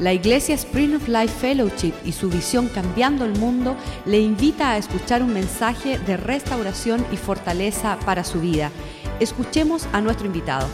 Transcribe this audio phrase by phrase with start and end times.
[0.00, 3.76] La Iglesia Spring of Life Fellowship y su visión Cambiando el Mundo
[4.06, 8.70] le invita a escuchar un mensaje de restauración y fortaleza para su vida.
[9.20, 10.66] Escuchemos a nuestro invitado.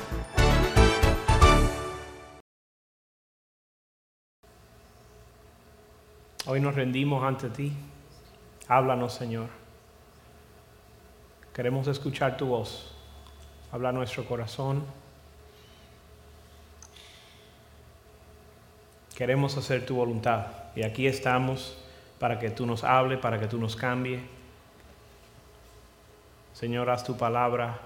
[6.46, 7.72] Hoy nos rendimos ante ti.
[8.68, 9.48] Háblanos, Señor.
[11.52, 12.94] Queremos escuchar tu voz.
[13.72, 14.84] Habla nuestro corazón.
[19.16, 21.82] Queremos hacer tu voluntad y aquí estamos
[22.18, 24.20] para que tú nos hables, para que tú nos cambies.
[26.52, 27.78] Señor, haz tu palabra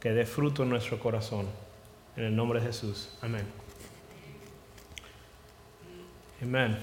[0.00, 1.46] que dé fruto en nuestro corazón.
[2.16, 3.16] En el nombre de Jesús.
[3.22, 3.46] Amén.
[6.42, 6.76] Amén.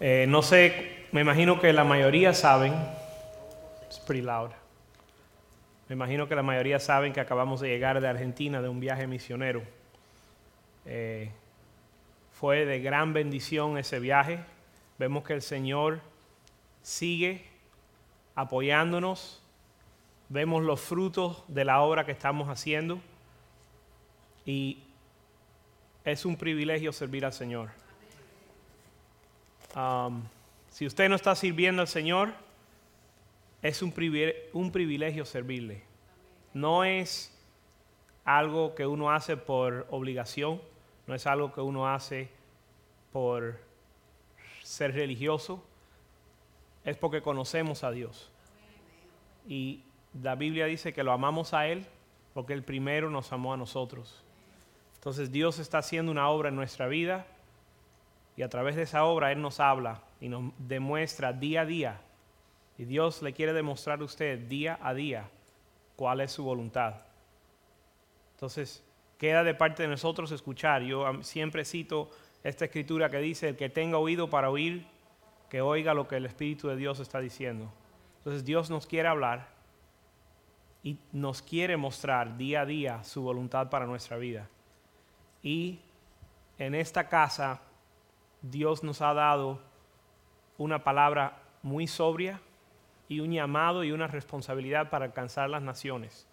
[0.00, 2.72] Eh, no sé, me imagino que la mayoría saben,
[3.84, 4.50] it's pretty loud.
[5.90, 9.06] Me imagino que la mayoría saben que acabamos de llegar de Argentina de un viaje
[9.06, 9.79] misionero.
[10.86, 11.30] Eh,
[12.32, 14.44] fue de gran bendición ese viaje.
[14.98, 16.00] Vemos que el Señor
[16.82, 17.44] sigue
[18.34, 19.42] apoyándonos.
[20.28, 23.00] Vemos los frutos de la obra que estamos haciendo.
[24.46, 24.82] Y
[26.04, 27.70] es un privilegio servir al Señor.
[29.76, 30.22] Um,
[30.70, 32.32] si usted no está sirviendo al Señor,
[33.62, 33.92] es un
[34.52, 35.82] un privilegio servirle.
[36.54, 37.36] No es
[38.24, 40.60] algo que uno hace por obligación,
[41.06, 42.30] no es algo que uno hace
[43.12, 43.58] por
[44.62, 45.64] ser religioso,
[46.84, 48.30] es porque conocemos a Dios.
[49.48, 49.82] Y
[50.22, 51.86] la Biblia dice que lo amamos a Él
[52.34, 54.22] porque Él primero nos amó a nosotros.
[54.94, 57.26] Entonces Dios está haciendo una obra en nuestra vida
[58.36, 62.00] y a través de esa obra Él nos habla y nos demuestra día a día.
[62.78, 65.28] Y Dios le quiere demostrar a usted día a día
[65.96, 66.94] cuál es su voluntad.
[68.40, 68.82] Entonces,
[69.18, 70.80] queda de parte de nosotros escuchar.
[70.80, 72.08] Yo siempre cito
[72.42, 74.86] esta escritura que dice, el que tenga oído para oír,
[75.50, 77.70] que oiga lo que el Espíritu de Dios está diciendo.
[78.16, 79.48] Entonces Dios nos quiere hablar
[80.82, 84.48] y nos quiere mostrar día a día su voluntad para nuestra vida.
[85.42, 85.80] Y
[86.56, 87.60] en esta casa
[88.40, 89.60] Dios nos ha dado
[90.56, 92.40] una palabra muy sobria
[93.06, 96.26] y un llamado y una responsabilidad para alcanzar las naciones.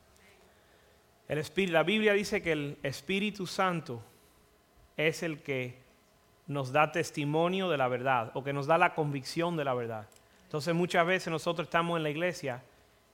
[1.27, 4.01] El Espíritu, la Biblia dice que el Espíritu Santo
[4.95, 5.77] es el que
[6.47, 10.07] nos da testimonio de la verdad o que nos da la convicción de la verdad.
[10.43, 12.63] Entonces muchas veces nosotros estamos en la iglesia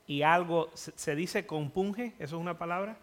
[0.06, 2.98] y algo se, dice compunge, eso es una palabra.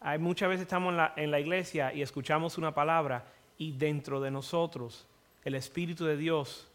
[0.00, 3.24] Hay muchas veces estamos en la, en la iglesia y escuchamos una palabra
[3.56, 5.06] y dentro de nosotros
[5.44, 6.68] el Espíritu de Dios,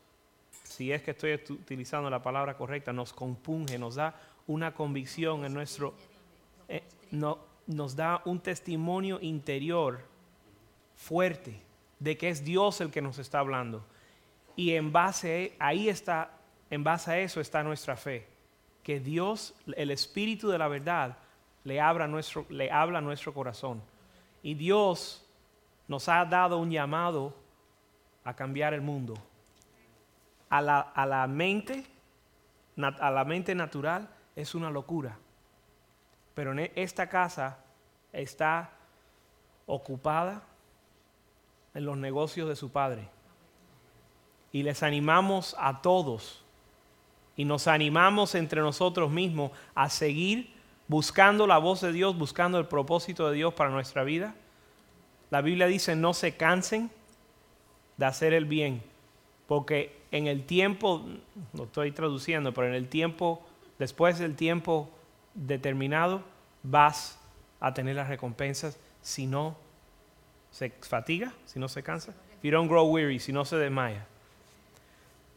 [0.63, 4.15] si es que estoy utilizando la palabra correcta, nos compunge, nos da
[4.47, 5.93] una convicción en nuestro,
[6.67, 10.01] eh, no, nos da un testimonio interior
[10.95, 11.61] fuerte
[11.99, 13.85] de que es Dios el que nos está hablando.
[14.55, 16.31] Y en base ahí está,
[16.69, 18.27] en base a eso está nuestra fe,
[18.83, 21.17] que Dios, el espíritu de la verdad,
[21.63, 23.81] le habla nuestro, le habla a nuestro corazón.
[24.41, 25.25] Y Dios
[25.87, 27.33] nos ha dado un llamado
[28.23, 29.15] a cambiar el mundo.
[30.49, 31.85] A la, a la mente,
[32.77, 35.17] a la mente natural es una locura.
[36.33, 37.57] Pero en esta casa
[38.11, 38.71] está
[39.65, 40.43] ocupada
[41.73, 43.07] en los negocios de su padre.
[44.51, 46.43] Y les animamos a todos
[47.35, 50.53] y nos animamos entre nosotros mismos a seguir
[50.87, 54.35] buscando la voz de Dios, buscando el propósito de Dios para nuestra vida.
[55.31, 56.91] La Biblia dice, no se cansen
[57.97, 58.83] de hacer el bien,
[59.47, 61.03] porque en el tiempo,
[61.53, 63.41] lo estoy traduciendo, pero en el tiempo,
[63.79, 64.89] después del tiempo
[65.33, 66.23] determinado,
[66.63, 67.19] vas
[67.59, 69.57] a tener las recompensas si no
[70.51, 72.11] se fatiga, si no se cansa.
[72.37, 74.05] If you don't grow weary, si no se desmaya.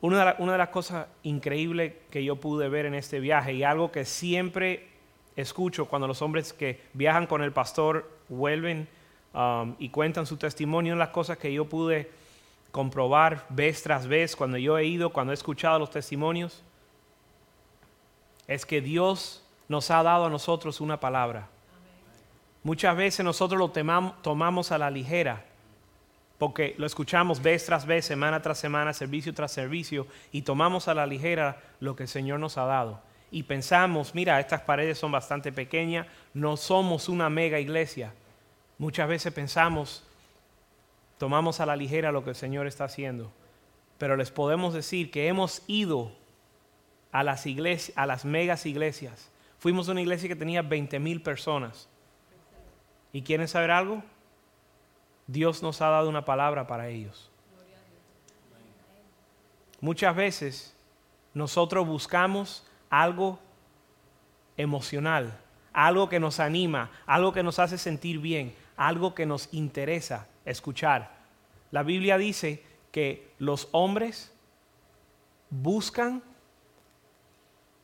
[0.00, 3.62] Una de, una de las cosas increíbles que yo pude ver en este viaje y
[3.62, 4.88] algo que siempre
[5.36, 8.88] escucho cuando los hombres que viajan con el pastor vuelven
[9.32, 12.10] um, y cuentan su testimonio, las cosas que yo pude
[12.70, 16.62] comprobar vez tras vez cuando yo he ido, cuando he escuchado los testimonios,
[18.46, 21.48] es que Dios nos ha dado a nosotros una palabra.
[22.62, 23.70] Muchas veces nosotros lo
[24.22, 25.44] tomamos a la ligera,
[26.38, 30.94] porque lo escuchamos vez tras vez, semana tras semana, servicio tras servicio, y tomamos a
[30.94, 33.00] la ligera lo que el Señor nos ha dado.
[33.30, 38.12] Y pensamos, mira, estas paredes son bastante pequeñas, no somos una mega iglesia.
[38.78, 40.04] Muchas veces pensamos,
[41.18, 43.32] tomamos a la ligera lo que el Señor está haciendo.
[43.98, 46.12] Pero les podemos decir que hemos ido
[47.12, 49.30] a las iglesias, a las megas iglesias.
[49.58, 51.88] Fuimos a una iglesia que tenía 20 mil personas
[53.16, 54.02] ¿Y quieren saber algo?
[55.26, 57.30] Dios nos ha dado una palabra para ellos.
[59.80, 60.76] Muchas veces
[61.32, 63.38] nosotros buscamos algo
[64.58, 65.34] emocional,
[65.72, 71.16] algo que nos anima, algo que nos hace sentir bien, algo que nos interesa escuchar.
[71.70, 72.62] La Biblia dice
[72.92, 74.30] que los hombres
[75.48, 76.22] buscan,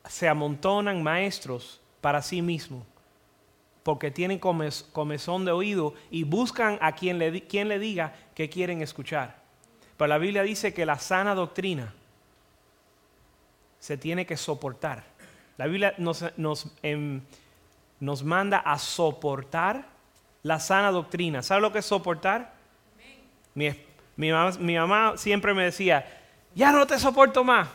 [0.07, 2.83] se amontonan maestros para sí mismos,
[3.83, 8.81] porque tienen comezón de oído y buscan a quien le, quien le diga que quieren
[8.81, 9.41] escuchar.
[9.97, 11.93] Pero la Biblia dice que la sana doctrina
[13.79, 15.03] se tiene que soportar.
[15.57, 17.21] La Biblia nos, nos, em,
[17.99, 19.85] nos manda a soportar
[20.41, 21.41] la sana doctrina.
[21.41, 22.53] ¿Sabe lo que es soportar?
[23.55, 23.69] Mi,
[24.15, 26.05] mi, mamá, siempre me decía,
[26.55, 27.67] ya no te soporto más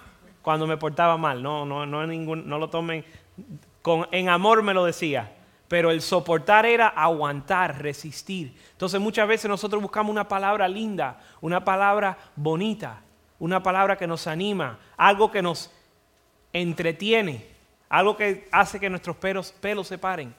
[0.49, 1.43] cuando me portaba mal.
[1.43, 3.05] No, no, no, ningún, no lo tomen,
[3.83, 5.31] con, en amor me lo decía.
[5.69, 8.57] Pero el soportar era aguantar, resistir.
[8.73, 13.03] Entonces muchas veces nosotros buscamos una palabra linda, una palabra bonita,
[13.39, 15.71] una palabra que nos anima, algo que nos
[16.55, 17.47] entretiene,
[17.91, 20.35] algo que hace que nuestros pelos, pelos se paren.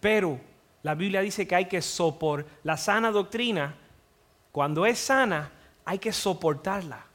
[0.00, 0.40] Pero
[0.82, 3.76] la Biblia dice que hay que soportar la sana doctrina.
[4.50, 5.52] Cuando es sana,
[5.84, 7.06] hay que soportarla.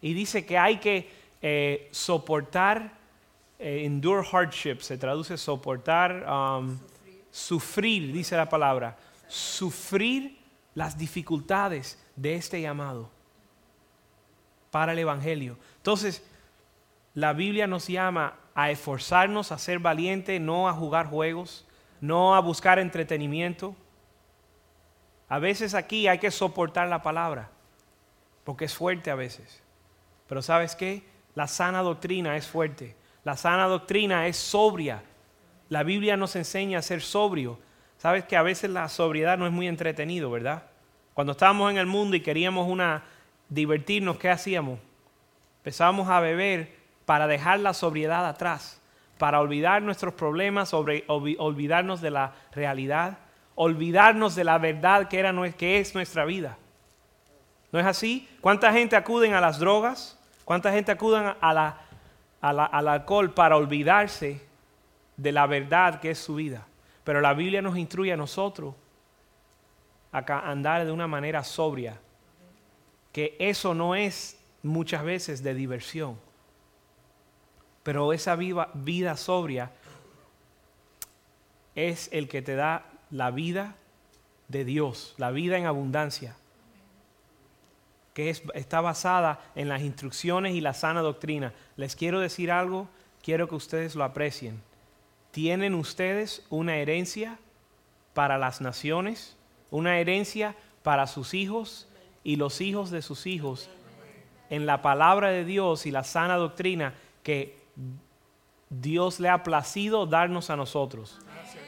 [0.00, 2.96] Y dice que hay que eh, soportar,
[3.58, 6.78] eh, endure hardship, se traduce soportar, um,
[7.30, 8.96] sufrir, dice la palabra,
[9.28, 10.38] sufrir
[10.74, 13.10] las dificultades de este llamado
[14.70, 15.58] para el Evangelio.
[15.76, 16.24] Entonces,
[17.12, 21.66] la Biblia nos llama a esforzarnos, a ser valientes, no a jugar juegos,
[22.00, 23.76] no a buscar entretenimiento.
[25.28, 27.50] A veces aquí hay que soportar la palabra,
[28.44, 29.62] porque es fuerte a veces.
[30.26, 31.12] Pero ¿sabes qué?
[31.34, 32.96] La sana doctrina es fuerte.
[33.24, 35.02] La sana doctrina es sobria.
[35.68, 37.58] La Biblia nos enseña a ser sobrio.
[37.98, 40.64] Sabes que a veces la sobriedad no es muy entretenido, ¿verdad?
[41.14, 43.04] Cuando estábamos en el mundo y queríamos una
[43.48, 44.78] divertirnos, ¿qué hacíamos?
[45.58, 46.74] Empezábamos a beber
[47.06, 48.80] para dejar la sobriedad atrás,
[49.18, 53.18] para olvidar nuestros problemas, olvidarnos de la realidad,
[53.54, 56.58] olvidarnos de la verdad que, era, que es nuestra vida.
[57.72, 58.28] ¿No es así?
[58.40, 60.18] ¿Cuánta gente acuden a las drogas?
[60.44, 61.80] ¿Cuánta gente acuden a la,
[62.40, 64.46] al alcohol para olvidarse
[65.16, 66.66] de la verdad que es su vida?
[67.04, 68.74] Pero la Biblia nos instruye a nosotros
[70.12, 71.98] a andar de una manera sobria,
[73.12, 76.18] que eso no es muchas veces de diversión
[77.84, 79.70] pero esa vida sobria
[81.74, 83.76] es el que te da la vida
[84.48, 86.34] de Dios, la vida en abundancia,
[88.14, 91.52] que está basada en las instrucciones y la sana doctrina.
[91.76, 92.88] Les quiero decir algo,
[93.22, 94.62] quiero que ustedes lo aprecien.
[95.32, 97.38] Tienen ustedes una herencia
[98.14, 99.36] para las naciones,
[99.70, 101.88] una herencia para sus hijos
[102.22, 103.68] y los hijos de sus hijos
[104.48, 106.94] en la palabra de Dios y la sana doctrina
[107.24, 107.58] que
[108.70, 111.18] Dios le ha placido darnos a nosotros.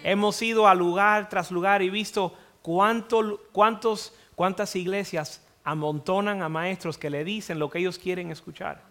[0.04, 6.96] Hemos ido a lugar tras lugar y visto cuánto, cuántos, cuántas iglesias amontonan a maestros
[6.96, 8.82] que le dicen lo que ellos quieren escuchar.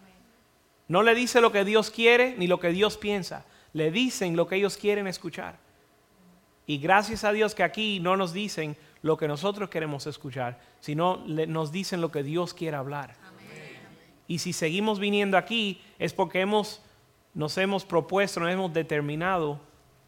[0.88, 3.46] No le dice lo que Dios quiere ni lo que Dios piensa.
[3.72, 5.56] Le dicen lo que ellos quieren escuchar.
[6.66, 11.24] Y gracias a Dios que aquí no nos dicen lo que nosotros queremos escuchar, sino
[11.26, 13.14] nos dicen lo que Dios quiere hablar.
[14.28, 16.82] Y si seguimos viniendo aquí es porque hemos
[17.32, 19.60] nos hemos propuesto, nos hemos determinado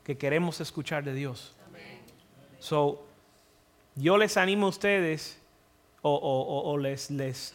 [0.04, 1.54] que queremos escuchar de Dios.
[2.58, 3.06] So,
[3.94, 5.38] yo les animo a ustedes
[6.02, 7.54] o, les, les,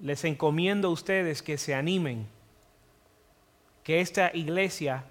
[0.00, 2.26] les encomiendo a ustedes que se animen,
[3.82, 5.04] que esta iglesia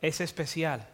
[0.00, 0.86] es especial.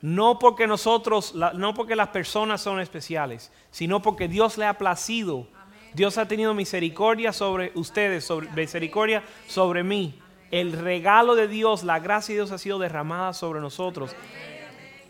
[0.00, 5.48] No porque nosotros, no porque las personas son especiales, sino porque Dios le ha placido.
[5.92, 10.20] Dios ha tenido misericordia sobre ustedes, sobre, misericordia sobre mí
[10.50, 14.14] el regalo de Dios, la gracia de Dios ha sido derramada sobre nosotros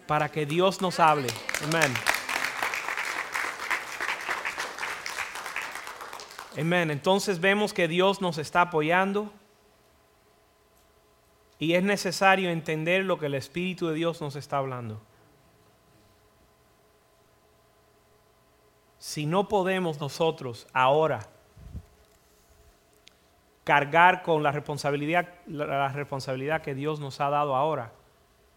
[0.07, 1.29] para que Dios nos hable.
[1.65, 1.93] Amén.
[6.59, 6.91] Amén.
[6.91, 9.33] Entonces vemos que Dios nos está apoyando
[11.61, 15.01] y es necesario entender lo que el Espíritu de Dios nos está hablando.
[18.99, 21.29] Si no podemos nosotros ahora
[23.63, 27.93] cargar con la responsabilidad, la responsabilidad que Dios nos ha dado ahora.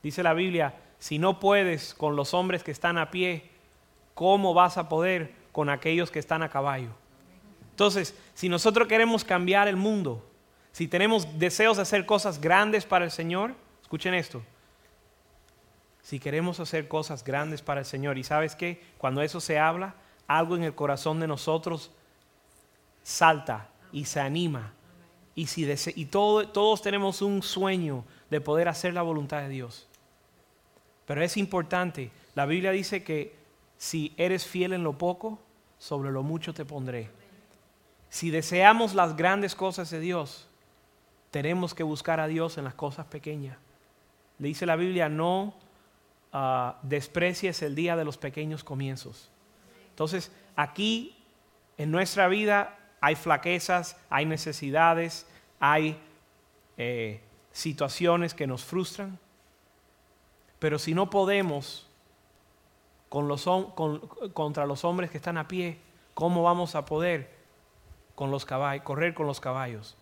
[0.01, 3.51] Dice la Biblia, si no puedes con los hombres que están a pie,
[4.15, 7.00] ¿cómo vas a poder con aquellos que están a caballo?
[7.71, 10.23] Entonces, si nosotros queremos cambiar el mundo,
[10.71, 14.41] si tenemos deseos de hacer cosas grandes para el Señor, escuchen esto,
[16.01, 18.17] si queremos hacer cosas grandes para el Señor.
[18.17, 19.95] Y sabes que cuando eso se habla,
[20.27, 21.91] algo en el corazón de nosotros
[23.03, 24.73] salta y se anima.
[25.35, 29.87] Y, si y todos tenemos un sueño de poder hacer la voluntad de Dios.
[31.05, 33.35] Pero es importante, la Biblia dice que
[33.77, 35.39] si eres fiel en lo poco,
[35.77, 37.09] sobre lo mucho te pondré.
[38.11, 40.45] Si deseamos las grandes cosas de Dios,
[41.31, 43.57] tenemos que buscar a Dios en las cosas pequeñas.
[44.37, 45.55] Le dice la Biblia, no
[46.33, 49.31] uh, desprecies el día de los pequeños comienzos.
[49.91, 51.15] Entonces, aquí
[51.77, 55.25] en nuestra vida hay flaquezas, hay necesidades,
[55.61, 55.97] hay
[56.75, 57.21] eh,
[57.53, 59.17] situaciones que nos frustran.
[60.59, 61.87] Pero si no podemos
[63.07, 63.47] con los,
[64.33, 65.77] contra los hombres que están a pie,
[66.13, 67.40] ¿cómo vamos a poder
[68.21, 69.97] con los caballos, correr con los caballos?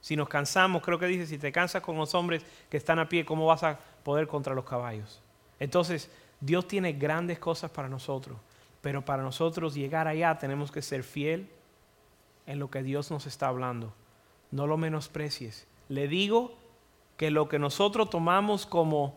[0.00, 3.08] Si nos cansamos, creo que dice, si te cansas con los hombres que están a
[3.08, 5.22] pie, ¿cómo vas a poder contra los caballos?
[5.60, 6.10] Entonces,
[6.40, 8.36] Dios tiene grandes cosas para nosotros,
[8.80, 11.48] pero para nosotros llegar allá tenemos que ser fiel
[12.44, 13.94] en lo que Dios nos está hablando.
[14.50, 15.68] No lo menosprecies.
[15.88, 16.58] Le digo
[17.16, 19.14] que lo que nosotros tomamos como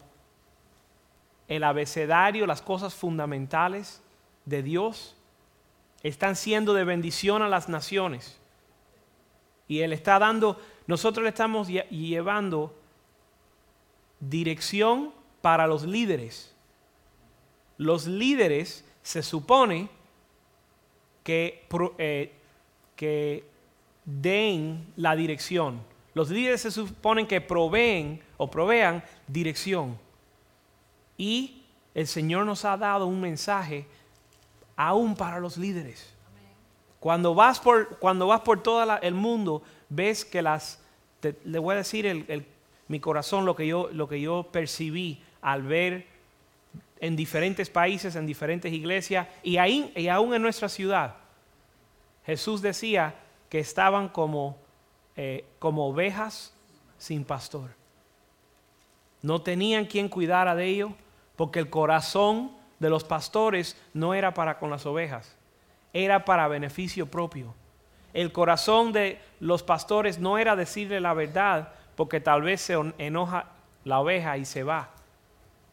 [1.47, 4.03] el abecedario, las cosas fundamentales
[4.45, 5.15] de Dios,
[6.03, 8.39] están siendo de bendición a las naciones.
[9.73, 12.75] Y Él está dando, nosotros le estamos llevando
[14.19, 15.11] dirección
[15.41, 16.53] para los líderes.
[17.79, 19.89] Los líderes se supone
[21.23, 22.33] que, eh,
[22.95, 23.45] que
[24.05, 25.81] den la dirección.
[26.13, 29.97] Los líderes se suponen que proveen o provean dirección.
[31.17, 31.63] Y
[31.95, 33.87] el Señor nos ha dado un mensaje
[34.75, 36.12] aún para los líderes.
[37.03, 40.79] Cuando vas por, cuando vas por todo el mundo, ves que las,
[41.43, 42.45] le voy a decir el,
[42.87, 46.07] mi corazón lo que, yo, lo que yo percibí al ver
[47.01, 51.17] en diferentes países, en diferentes iglesias y, ahí, y aún en nuestra ciudad.
[52.25, 53.15] Jesús decía
[53.49, 54.55] que estaban como,
[55.17, 56.53] eh, como ovejas
[56.97, 57.71] sin pastor.
[59.21, 60.91] No tenían quien cuidara de ellos
[61.35, 65.35] porque el corazón de los pastores no era para con las ovejas,
[65.93, 67.53] era para beneficio propio.
[68.13, 73.45] El corazón de los pastores no era decirle la verdad porque tal vez se enoja
[73.85, 74.89] la oveja y se va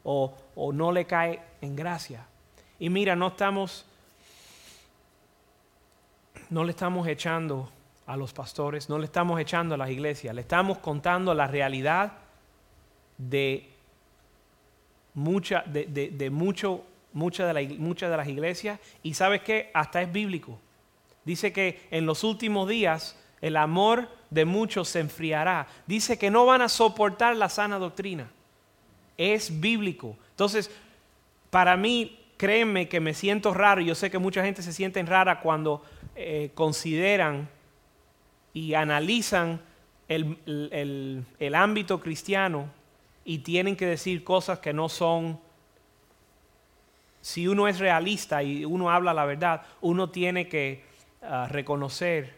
[0.05, 2.27] o, no le cae en gracia.
[2.79, 3.85] Y mira, no estamos,
[6.49, 7.71] no le estamos echando
[8.07, 12.12] a los pastores, no le estamos echando a las iglesias, le estamos contando la realidad
[13.19, 13.71] de,
[15.15, 20.59] mucha, de, mucho, muchas de, muchas de las iglesias y sabes que hasta es bíblico.
[21.25, 25.67] Dice que en los últimos días el amor de muchos se enfriará.
[25.87, 28.31] Dice que no van a soportar la sana doctrina
[29.21, 30.17] es bíblico.
[30.31, 30.71] Entonces,
[31.50, 35.40] para mí, créeme que me siento raro, yo sé que mucha gente se siente rara
[35.40, 35.85] cuando
[36.17, 37.47] eh, consideran
[38.55, 39.61] y analizan
[40.09, 40.38] el,
[41.38, 42.71] el, ámbito cristiano
[43.26, 45.38] y tienen que decir cosas que no son
[47.21, 50.85] si uno es realista y uno habla la verdad, uno tiene que
[51.23, 52.35] ah, reconocer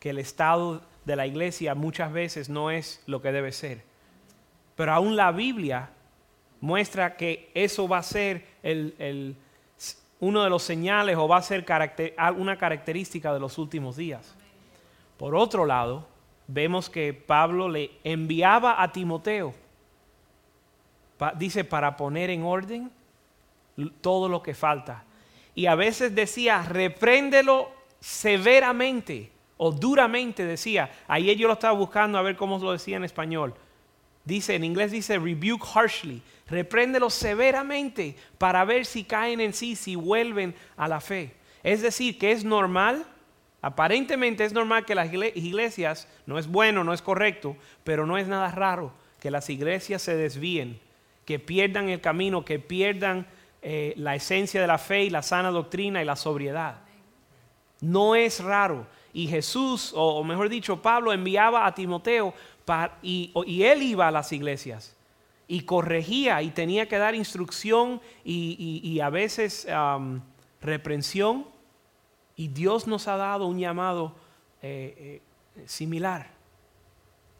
[0.00, 3.82] que el estado de la iglesia muchas veces no es lo que debe ser.
[4.76, 5.90] Pero aún la Biblia
[6.60, 8.44] muestra que eso va a ser
[10.20, 11.64] uno de los señales o va a ser
[12.36, 14.36] una característica de los últimos días.
[15.16, 16.06] Por otro lado,
[16.46, 19.54] vemos que Pablo le enviaba a Timoteo,
[21.36, 22.90] dice, para poner en orden
[24.00, 25.04] todo lo que falta.
[25.54, 27.70] Y a veces decía, repréndelo
[28.00, 30.90] severamente o duramente, decía.
[31.08, 33.54] Ayer yo lo estaba buscando a ver cómo lo decía en español.
[34.24, 36.22] Dice, en inglés dice rebuke harshly.
[36.48, 41.34] Repréndelo severamente para ver si caen en sí, si vuelven a la fe.
[41.62, 43.04] Es decir, que es normal,
[43.60, 48.28] aparentemente es normal que las iglesias, no es bueno, no es correcto, pero no es
[48.28, 50.78] nada raro que las iglesias se desvíen,
[51.24, 53.26] que pierdan el camino, que pierdan
[53.60, 56.80] eh, la esencia de la fe y la sana doctrina y la sobriedad.
[57.80, 58.86] No es raro.
[59.12, 62.34] Y Jesús, o mejor dicho, Pablo enviaba a Timoteo
[63.02, 64.94] y, él iba a las iglesias
[65.46, 69.66] y corregía y tenía que dar instrucción y, a veces
[70.60, 71.46] reprensión.
[72.36, 74.14] Y Dios nos ha dado un llamado
[74.62, 75.20] eh,
[75.56, 76.37] eh, similar.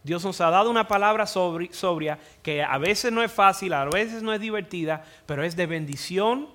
[0.03, 4.23] Dios nos ha dado una palabra sobria que a veces no es fácil, a veces
[4.23, 6.49] no es divertida, pero es de bendición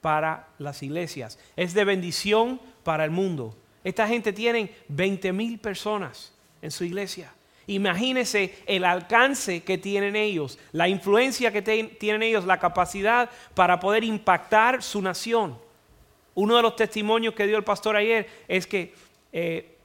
[0.00, 3.56] para las iglesias, es de bendición para el mundo.
[3.84, 7.32] Esta gente tiene 20 mil personas en su iglesia
[7.68, 14.04] Imagínese el alcance que tienen ellos, la influencia que tienen ellos, la capacidad para poder
[14.04, 15.58] impactar su nación.
[16.34, 18.94] Uno de los testimonios que dio el pastor ayer es que
[19.32, 19.75] eh,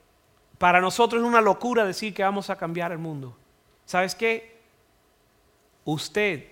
[0.62, 3.36] para nosotros es una locura decir que vamos a cambiar el mundo.
[3.84, 4.60] ¿Sabes qué?
[5.86, 6.52] Usted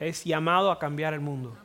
[0.00, 1.56] es llamado a cambiar el mundo.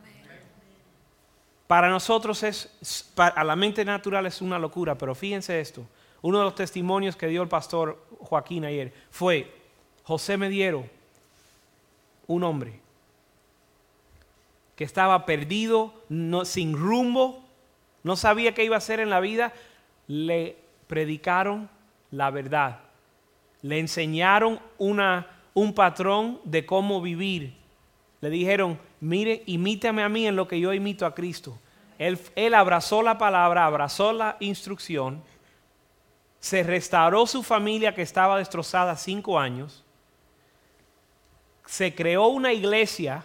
[1.66, 5.84] Para nosotros es, a la mente natural es una locura, pero fíjense esto.
[6.22, 9.52] Uno de los testimonios que dio el pastor Joaquín ayer fue
[10.04, 10.86] José Mediero,
[12.28, 12.80] un hombre
[14.76, 15.92] que estaba perdido,
[16.44, 17.44] sin rumbo,
[18.04, 19.54] no sabía qué iba a hacer en la vida,
[20.08, 21.70] le predicaron
[22.12, 22.80] la verdad,
[23.62, 27.56] le enseñaron una, un patrón de cómo vivir,
[28.22, 31.60] le dijeron, mire, imítame a mí en lo que yo imito a Cristo.
[31.98, 35.24] Él, él abrazó la palabra, abrazó la instrucción,
[36.40, 39.84] se restauró su familia que estaba destrozada cinco años,
[41.66, 43.24] se creó una iglesia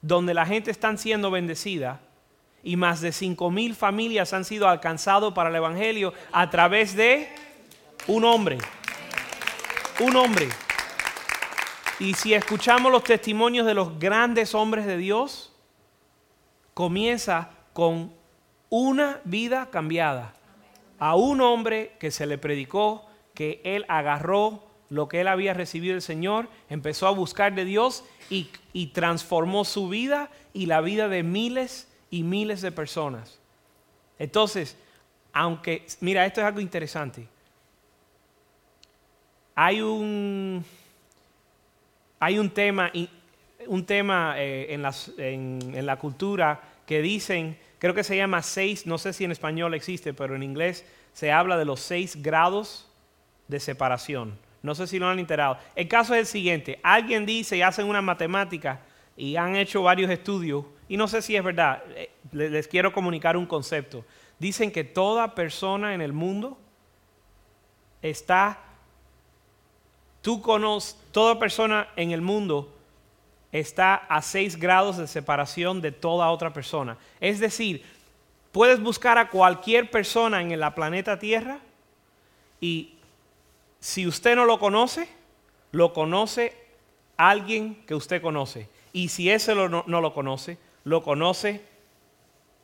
[0.00, 2.00] donde la gente está siendo bendecida
[2.62, 7.28] y más de cinco mil familias han sido alcanzadas para el Evangelio a través de
[8.06, 8.58] un hombre.
[10.00, 10.48] Un hombre.
[12.00, 15.52] Y si escuchamos los testimonios de los grandes hombres de Dios,
[16.74, 18.12] comienza con
[18.70, 20.34] una vida cambiada.
[21.00, 25.94] A un hombre que se le predicó, que él agarró lo que él había recibido
[25.94, 28.50] del Señor, empezó a buscar de Dios y,
[28.92, 33.38] transformó su vida y la vida de miles y miles de personas.
[34.18, 34.76] Entonces,
[35.32, 37.28] aunque, mira, esto es algo interesante.
[39.54, 40.64] Hay un,
[42.18, 42.90] hay un tema,
[43.66, 48.98] un tema eh, en, en la cultura que dicen, creo que se llama seis, no
[48.98, 52.88] sé si en español existe, pero en inglés se habla de los seis grados
[53.48, 54.38] de separación.
[54.62, 55.58] No sé si lo han enterado.
[55.74, 56.80] El caso es el siguiente.
[56.82, 58.80] Alguien dice y hacen una matemática
[59.18, 63.36] y han hecho varios estudios, y no sé si es verdad, eh, les quiero comunicar
[63.36, 64.04] un concepto.
[64.38, 66.56] Dicen que toda persona en el mundo
[68.00, 68.60] está,
[70.22, 72.72] tú conoces, toda persona en el mundo
[73.50, 76.96] está a seis grados de separación de toda otra persona.
[77.20, 77.84] Es decir,
[78.52, 81.58] puedes buscar a cualquier persona en la planeta Tierra
[82.60, 82.94] y
[83.80, 85.08] si usted no lo conoce,
[85.72, 86.56] lo conoce
[87.16, 88.68] alguien que usted conoce.
[88.92, 91.62] Y si ese no, lo conoce, lo conoce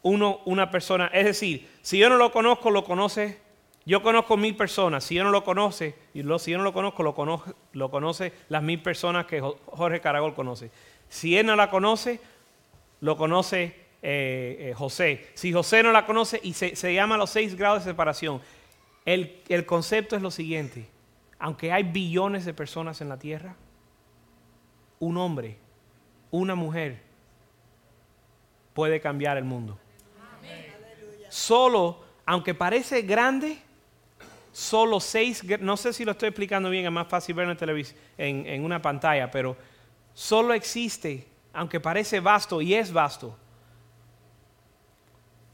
[0.03, 1.07] uno, una persona.
[1.13, 3.43] Es decir, si yo no lo conozco, lo conoce.
[3.87, 5.05] Yo conozco mil personas.
[5.05, 8.33] Si yo no lo conoce, y si yo no lo conozco, lo, conoce, lo conoce
[8.49, 10.71] las mil personas que Jorge Caragol conoce.
[11.09, 12.21] Si él no la conoce,
[13.01, 15.29] lo conoce eh, eh, José.
[15.35, 18.41] Si José no la conoce, y se, llama los seis grados de separación.
[19.05, 20.89] El, el concepto es lo siguiente
[21.45, 23.55] aunque hay billones de personas en la tierra,
[24.99, 25.59] un hombre,
[26.39, 27.01] una mujer
[28.73, 29.79] puede cambiar el mundo.
[31.29, 33.59] Solo, aunque parece grande,
[34.53, 38.65] solo seis, no sé si lo estoy explicando bien, es más fácil televisión, en, en
[38.65, 39.57] una pantalla, pero
[40.13, 43.37] solo existe, aunque parece vasto y es vasto,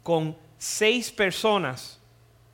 [0.03, 2.01] con seis personas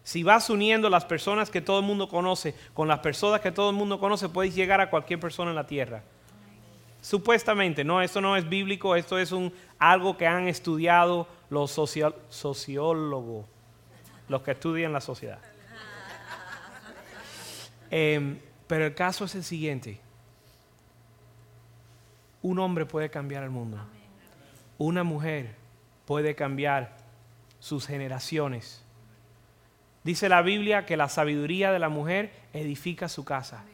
[0.02, 3.70] si vas uniendo las personas que todo el mundo conoce con las personas que todo
[3.70, 6.04] el mundo conoce, puedes llegar a cualquier persona en la tierra.
[7.06, 13.46] Supuestamente, no, esto no es bíblico, esto es un, algo que han estudiado los sociólogos,
[14.28, 15.38] los que estudian la sociedad.
[17.90, 20.00] Em, pero el caso es el siguiente.
[22.42, 23.78] Un hombre puede cambiar el mundo.
[24.76, 25.54] Una mujer
[26.06, 26.96] puede cambiar
[27.60, 28.84] sus generaciones
[30.06, 33.64] Dice la Biblia que la sabiduría de la mujer edifica su casa.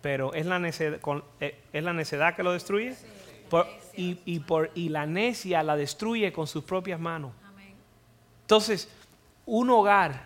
[0.00, 1.00] Pero ¿es la necedad,
[1.40, 2.94] eh, ¿es la necedad que lo destruye?
[3.94, 7.32] y, por, y la necia la destruye con sus propias manos.
[8.42, 8.88] Entonces,
[9.46, 10.24] un hogar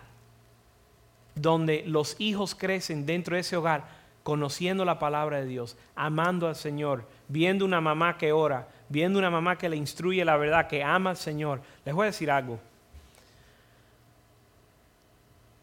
[1.35, 3.85] donde los hijos crecen dentro de ese hogar,
[4.23, 9.31] conociendo la palabra de Dios, amando al Señor, viendo una mamá que ora, viendo una
[9.31, 11.61] mamá que le instruye la verdad, que ama al Señor.
[11.85, 12.59] Les voy a decir algo.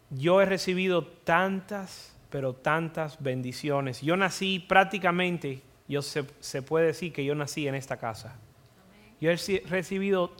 [0.09, 4.01] yo he recibido tantas, pero tantas bendiciones.
[4.01, 6.23] Yo nací prácticamente, yo se,
[6.61, 8.35] puede decir que yo nací en esta casa.
[9.21, 9.35] Yo he
[9.67, 10.31] recibido,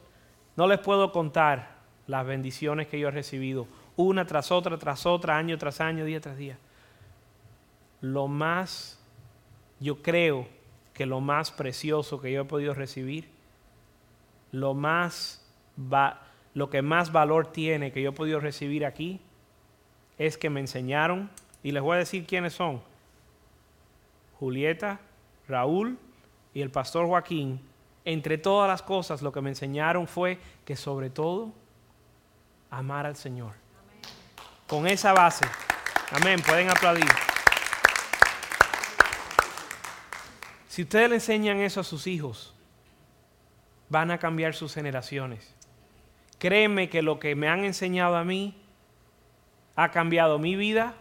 [0.56, 5.38] no les puedo contar las bendiciones que yo he recibido, una tras otra, tras otra,
[5.38, 6.58] año tras año, día tras día.
[8.02, 9.00] Lo más,
[9.80, 10.47] yo creo
[10.93, 13.30] que lo más precioso que yo he podido recibir,
[14.52, 15.45] lo más,
[16.54, 19.19] lo que más valor tiene que yo he podido recibir aquí,
[20.17, 21.30] es que me enseñaron
[21.63, 22.82] Y les voy a decir quiénes son.
[24.39, 25.00] Julieta,
[25.48, 25.98] Raúl
[26.54, 27.62] y el pastor Joaquín.
[28.06, 31.52] Entre todas las cosas lo que me enseñaron fue que sobre todo
[32.70, 33.54] amar al Señor.
[34.67, 35.46] Con esa base.
[36.12, 36.41] Amén.
[36.41, 37.06] Pueden aplaudir.
[40.67, 42.54] Si ustedes le enseñan eso a sus hijos,
[43.89, 45.56] van a cambiar sus generaciones.
[46.38, 48.56] Créeme que lo que me han enseñado a mí
[49.76, 50.93] ha cambiado mi vida,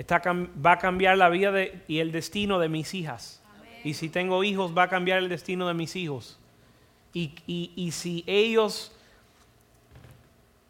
[0.00, 1.52] está, va a cambiar la vida
[1.88, 3.42] y el destino de mis hijas.
[3.84, 6.38] Y si tengo hijos, va a cambiar el destino de mis hijos.
[7.12, 8.92] Y, y si ellos,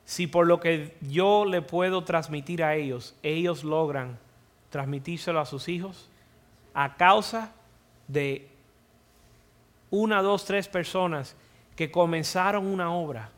[0.05, 4.19] si por lo que yo le puedo transmitir a ellos, ellos logran
[4.71, 6.09] transmitírselo a sus hijos,
[6.73, 7.53] a causa
[8.09, 8.49] de
[9.91, 11.37] una, dos, tres personas
[11.77, 13.31] que comenzaron una obra.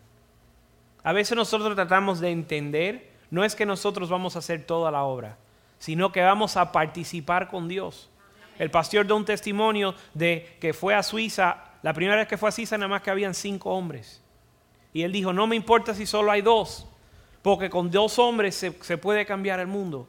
[1.03, 5.05] A veces nosotros tratamos de entender, no es que nosotros vamos a hacer toda la
[5.05, 5.37] obra,
[5.83, 8.09] sino que vamos a participar con Dios.
[8.57, 12.51] El pastor da un testimonio de que fue a Suiza, la primera vez que fue
[12.51, 14.23] a Suiza nada más que habían cinco hombres.
[14.93, 16.87] Y él dijo, no me importa si solo hay dos,
[17.43, 20.09] porque con dos hombres se, se puede cambiar el mundo.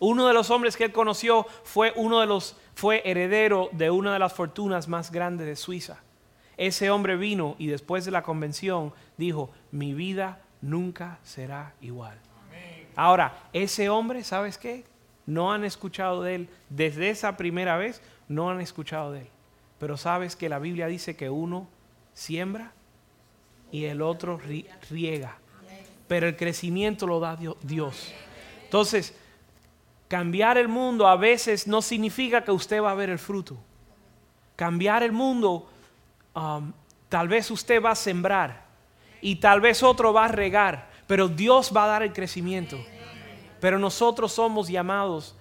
[0.00, 4.14] Uno de los hombres que él conoció fue uno de los fue heredero de una
[4.14, 6.00] de las fortunas más grandes de Suiza.
[6.56, 12.18] Ese hombre vino y después de la convención dijo, mi vida nunca será igual.
[12.96, 14.90] Ahora, ese hombre, ¿sabes qué?
[15.26, 16.48] No han escuchado de él.
[16.68, 19.28] Desde esa primera vez no han escuchado de él.
[19.78, 21.68] Pero sabes que la Biblia dice que uno
[22.14, 22.72] siembra
[23.70, 24.40] y el otro
[24.90, 25.38] riega.
[26.08, 28.12] Pero el crecimiento lo da Dios.
[28.64, 29.14] Entonces,
[30.12, 33.56] Cambiar el mundo a veces no significa que usted va a ver el fruto.
[34.56, 35.70] Cambiar el mundo,
[36.34, 36.70] um,
[37.08, 38.66] tal vez usted va a sembrar
[39.22, 42.76] y tal vez otro va a regar, pero Dios va a dar el crecimiento.
[43.62, 45.36] Pero nosotros somos llamados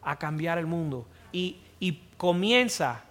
[0.00, 1.04] a cambiar el mundo.
[1.32, 3.02] Y, y comienza,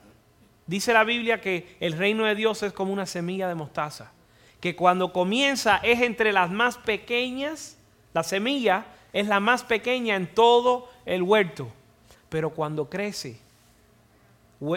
[0.66, 4.14] dice la Biblia que el reino de Dios es como una semilla de mostaza,
[4.62, 7.78] que cuando comienza es entre las más pequeñas,
[8.14, 11.68] la semilla es la más pequeña en todo el huerto,
[12.30, 13.38] pero cuando crece,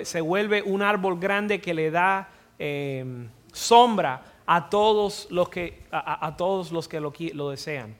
[0.03, 6.35] se vuelve un árbol grande que le da em, sombra a todos los que, a,
[6.37, 7.95] todos los que lo, lo desean.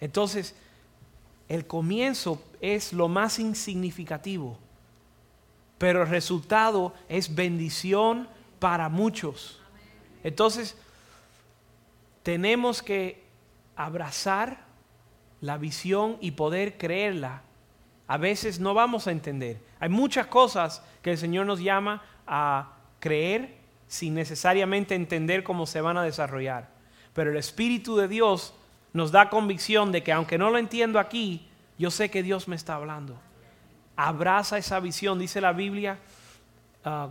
[0.00, 0.54] Entonces,
[1.48, 4.58] el comienzo es lo más insignificativo,
[5.78, 8.28] pero el resultado es bendición
[8.58, 9.60] para muchos.
[10.24, 10.76] Entonces,
[12.22, 13.22] tenemos que
[13.76, 14.64] abrazar
[15.40, 17.42] la visión y poder creerla,
[18.08, 19.60] a veces no vamos a entender.
[19.80, 23.56] Hay muchas cosas que el Señor nos llama a creer
[23.88, 26.70] sin necesariamente entender cómo se van a desarrollar.
[27.12, 28.54] Pero el Espíritu de Dios
[28.96, 31.46] nos da convicción de que aunque no lo entiendo aquí,
[31.78, 33.18] yo sé que Dios me está hablando.
[33.94, 35.98] Abraza esa visión, dice la Biblia,
[36.82, 37.10] ah,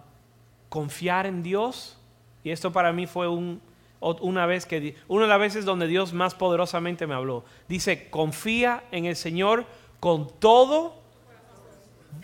[0.68, 1.98] confiar en Dios.
[2.44, 3.62] Y esto para mí fue un,
[4.00, 7.46] una vez que una de las veces donde Dios más poderosamente me habló.
[7.68, 9.66] Dice, "Confía en el Señor
[10.00, 10.96] con todo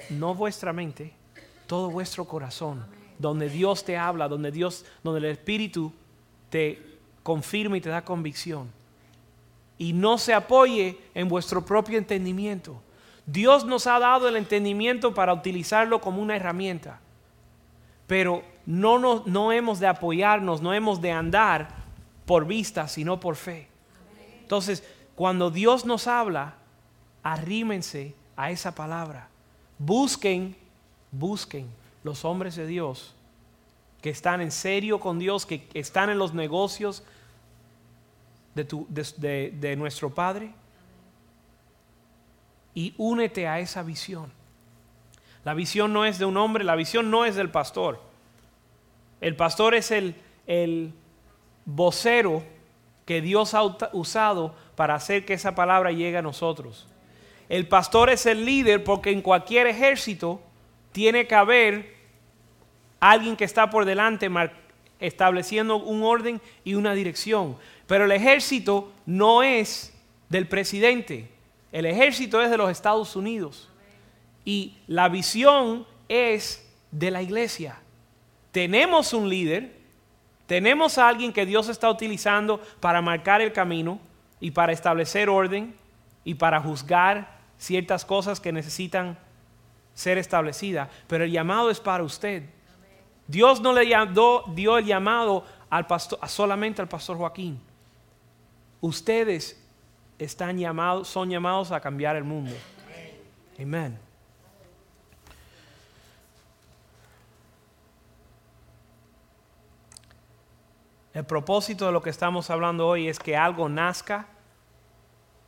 [0.09, 1.13] no vuestra mente,
[1.67, 2.83] todo vuestro corazón."
[3.19, 5.93] Donde Dios te habla, donde Dios, donde el Espíritu
[6.49, 6.81] te
[7.21, 8.80] confirma y te da convicción.
[9.81, 12.79] Y no se apoye en vuestro propio entendimiento.
[13.25, 16.99] Dios nos ha dado el entendimiento para utilizarlo como una herramienta.
[18.05, 21.69] Pero no, no hemos de apoyarnos, no hemos de andar
[22.27, 23.69] por vista, sino por fe.
[24.43, 24.83] Entonces,
[25.15, 26.53] cuando Dios nos habla,
[27.23, 29.29] arrímense a esa palabra.
[29.79, 30.55] Busquen,
[31.09, 31.67] busquen
[32.03, 33.15] los hombres de Dios
[33.99, 37.03] que están en serio con Dios, que están en los negocios
[38.55, 40.51] de, de nuestro Padre.
[42.73, 44.31] Y únete a esa visión.
[45.43, 48.01] La visión no es de un hombre, la visión no es del pastor.
[49.19, 50.15] El pastor es el,
[50.47, 50.93] el
[51.65, 52.43] vocero
[53.05, 56.87] que Dios ha usado para hacer que esa palabra llegue a nosotros.
[57.49, 60.41] El pastor es el líder porque en cualquier ejército
[60.91, 61.95] tiene que haber
[62.99, 64.29] alguien que está por delante
[65.01, 67.57] estableciendo un orden y una dirección.
[67.87, 69.93] Pero el ejército no es
[70.29, 71.29] del presidente,
[71.73, 73.67] el ejército es de los Estados Unidos.
[74.45, 77.79] Y la visión es de la iglesia.
[78.51, 79.75] Tenemos un líder,
[80.45, 83.99] tenemos a alguien que Dios está utilizando para marcar el camino
[84.39, 85.75] y para establecer orden
[86.23, 89.17] y para juzgar ciertas cosas que necesitan
[89.93, 92.43] ser establecidas, pero el llamado es para usted.
[93.31, 93.85] Dios no le
[94.53, 95.45] dio el llamado
[96.27, 97.61] solamente al pastor Joaquín.
[98.81, 99.57] Ustedes
[100.19, 102.51] están llamados, son llamados a cambiar el mundo.
[103.57, 103.97] Amén.
[111.13, 114.27] El propósito de lo que estamos hablando hoy es que algo nazca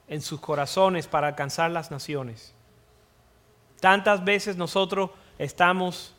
[0.08, 2.54] en sus corazones para alcanzar las naciones.
[3.82, 6.16] Tantas veces nosotros estamos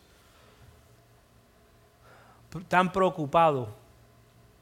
[2.68, 3.68] tan preocupados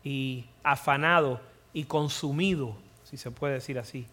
[0.03, 1.41] y afanados
[1.73, 2.75] y consumidos,
[3.05, 4.07] si se puede decir así,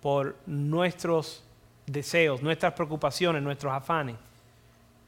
[0.00, 1.42] por nuestros
[1.86, 4.16] deseos, nuestras preocupaciones, nuestros afanes.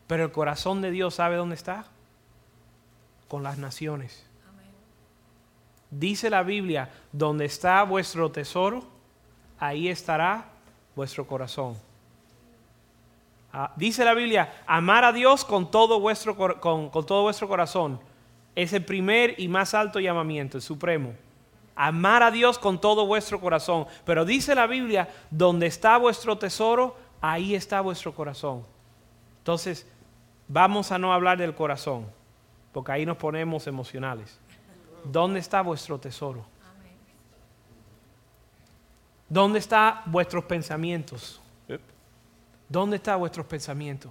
[0.06, 1.86] Pero el corazón de Dios sabe dónde está?
[3.28, 4.26] Con las naciones.
[5.90, 8.82] Dice la Biblia, donde está vuestro tesoro,
[9.58, 10.46] ahí estará
[10.96, 11.76] vuestro corazón.
[13.52, 18.00] Ah, dice la Biblia, amar a Dios con todo, vuestro, con, con todo vuestro corazón.
[18.54, 21.14] Es el primer y más alto llamamiento, el supremo.
[21.76, 23.86] Amar a Dios con todo vuestro corazón.
[24.04, 28.64] Pero dice la Biblia, donde está vuestro tesoro, ahí está vuestro corazón.
[29.38, 29.86] Entonces,
[30.48, 32.06] vamos a no hablar del corazón,
[32.72, 34.38] porque ahí nos ponemos emocionales.
[35.04, 36.44] ¿Dónde está vuestro tesoro?
[39.28, 41.41] ¿Dónde están vuestros pensamientos?
[42.72, 44.10] ¿Dónde están vuestros pensamientos?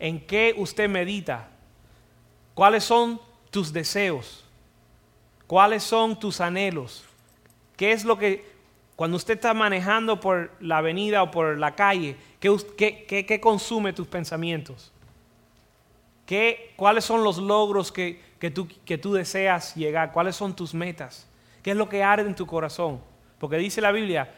[0.00, 1.48] ¿En qué usted medita?
[2.52, 3.20] ¿Cuáles son
[3.52, 4.44] tus deseos?
[5.46, 7.04] ¿Cuáles son tus anhelos?
[7.76, 8.44] ¿Qué es lo que,
[8.96, 14.92] cuando usted está manejando por la avenida o por la calle, qué, consume tus pensamientos?
[16.26, 20.10] ¿Qué, ¿Cuáles son los logros que, que tú, que tú deseas llegar?
[20.10, 21.28] ¿Cuáles son tus metas?
[21.62, 23.00] ¿Qué es lo que arde en tu corazón?
[23.38, 24.34] Porque dice la Biblia,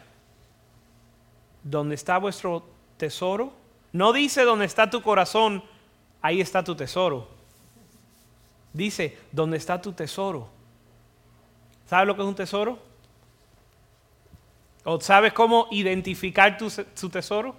[1.63, 2.70] donde está vuestro
[3.01, 3.51] tesoro,
[3.93, 5.63] no dice donde está tu corazón,
[6.21, 7.27] ahí está tu tesoro.
[8.73, 10.47] Dice, donde está tu tesoro.
[11.87, 12.77] ¿Sabes lo que es un tesoro?
[14.83, 17.55] ¿O sabes cómo identificar tu, tu tesoro?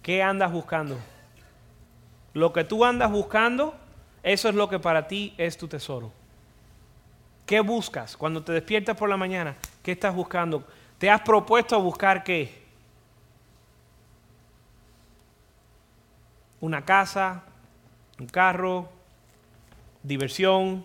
[0.00, 0.96] ¿Qué andas buscando?
[2.32, 3.74] Lo que tú andas buscando,
[4.22, 6.12] eso es lo que para ti es tu tesoro.
[7.44, 9.56] ¿Qué buscas cuando te despiertas por la mañana?
[9.82, 10.64] ¿Qué estás buscando?
[10.96, 12.67] ¿Te has propuesto a buscar qué?
[16.60, 17.44] Una casa,
[18.18, 18.88] un carro,
[20.02, 20.84] diversión,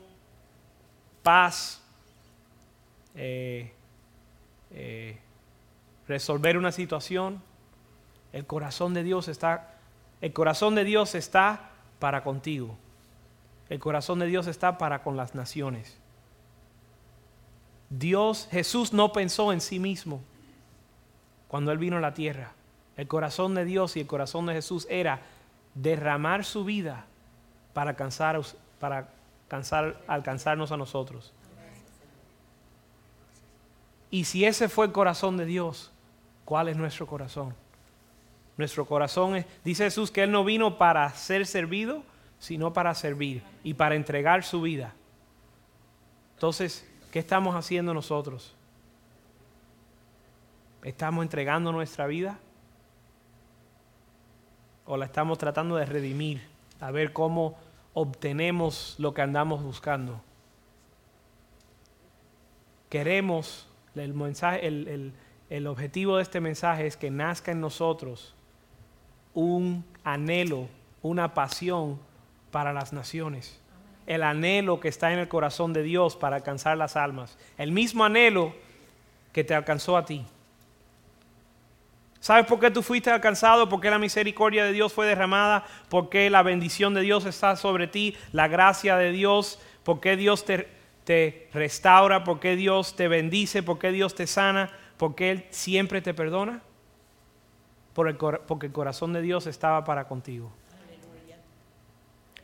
[1.23, 1.81] paz,
[3.15, 3.73] eh,
[4.71, 5.17] eh,
[6.07, 7.41] resolver una situación.
[8.31, 9.73] El corazón de Dios está
[10.23, 12.77] el corazón de Dios está para contigo.
[13.67, 15.97] El corazón de Dios está para con las naciones.
[17.89, 20.21] Dios, Jesús no pensó en sí mismo
[21.49, 22.53] cuando Él vino a la tierra.
[22.95, 25.19] El corazón de Dios y el corazón de Jesús era
[25.75, 27.05] derramar su vida
[27.73, 28.41] para, alcanzar,
[28.79, 29.09] para
[30.07, 31.33] alcanzarnos a nosotros.
[34.09, 35.91] Y si ese fue el corazón de Dios,
[36.45, 37.55] ¿cuál es nuestro corazón?
[38.57, 42.03] Nuestro corazón es, dice Jesús que Él no vino para ser servido,
[42.37, 44.93] sino para servir y para entregar su vida.
[46.35, 48.55] Entonces, ¿qué estamos haciendo nosotros?
[50.83, 52.37] ¿Estamos entregando nuestra vida?
[54.85, 56.41] ¿O la estamos tratando de redimir?
[56.79, 57.55] A ver cómo
[57.93, 60.21] obtenemos lo que andamos buscando.
[62.89, 65.13] Queremos, el, mensaje, el,
[65.49, 68.33] el objetivo de este mensaje es que nazca en nosotros
[69.33, 70.67] un anhelo,
[71.01, 71.99] una pasión
[72.51, 73.59] para las naciones.
[74.05, 77.37] El anhelo que está en el corazón de Dios para alcanzar las almas.
[77.57, 78.53] El mismo anhelo
[79.31, 80.25] que te alcanzó a ti.
[82.23, 83.67] ¿Sabes por qué tú fuiste alcanzado?
[83.67, 85.65] ¿Por qué la misericordia de Dios fue derramada?
[85.89, 88.15] ¿Por qué la bendición de Dios está sobre ti?
[88.31, 89.59] ¿La gracia de Dios?
[89.83, 92.23] ¿Por qué Dios te, restaura?
[92.23, 93.61] ¿Por qué Dios te bendice?
[93.61, 94.71] ¿Por qué Dios te sana?
[94.95, 96.61] ¿Por qué Él siempre te perdona?
[97.93, 100.49] porque el corazón de Dios estaba para contigo.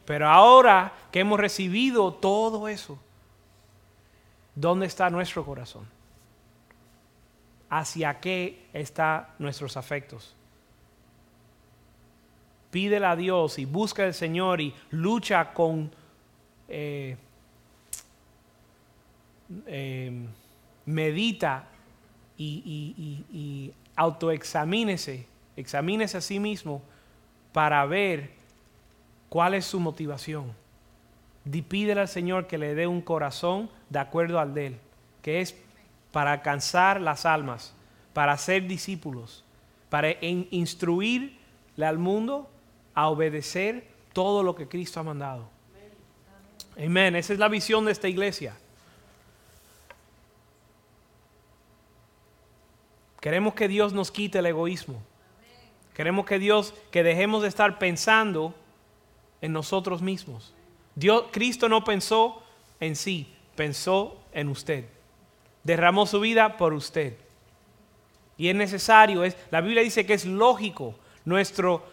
[0.04, 3.00] Pero ahora que hemos recibido todo eso,
[4.56, 5.88] ¿dónde está nuestro corazón?
[7.69, 10.36] ¿Hacia qué están nuestros afectos?
[12.71, 15.91] Pídele a Dios y busca al Señor y lucha con...
[16.67, 17.17] Eh,
[19.65, 20.27] eh,
[20.86, 21.67] medita
[22.38, 25.25] y, y, y autoexamínese
[25.60, 26.82] examínese a sí mismo
[27.51, 28.32] para ver
[29.27, 30.53] cuál es su motivación.
[31.51, 34.77] Y pídele al Señor que le dé un corazón de acuerdo al de Él,
[35.21, 35.55] que es
[36.12, 37.74] para alcanzar las almas,
[38.13, 39.43] para ser discípulos,
[39.89, 41.38] para instruirle
[41.78, 42.50] al mundo
[42.93, 45.50] a obedecer todo lo que Cristo ha mandado.
[46.78, 47.15] Amén.
[47.15, 48.56] Esa es la visión de esta iglesia.
[53.19, 55.02] Queremos que Dios nos quite el egoísmo.
[55.93, 58.56] Queremos que Dios, que dejemos de estar pensando
[59.41, 60.54] en nosotros mismos.
[60.95, 62.41] Dios, Cristo no pensó
[62.80, 64.86] en sí, pensó en usted.
[65.63, 67.17] Derramó su vida por usted.
[68.38, 70.95] Y es necesario, es, la Biblia dice que es lógico,
[71.26, 71.84] nuestro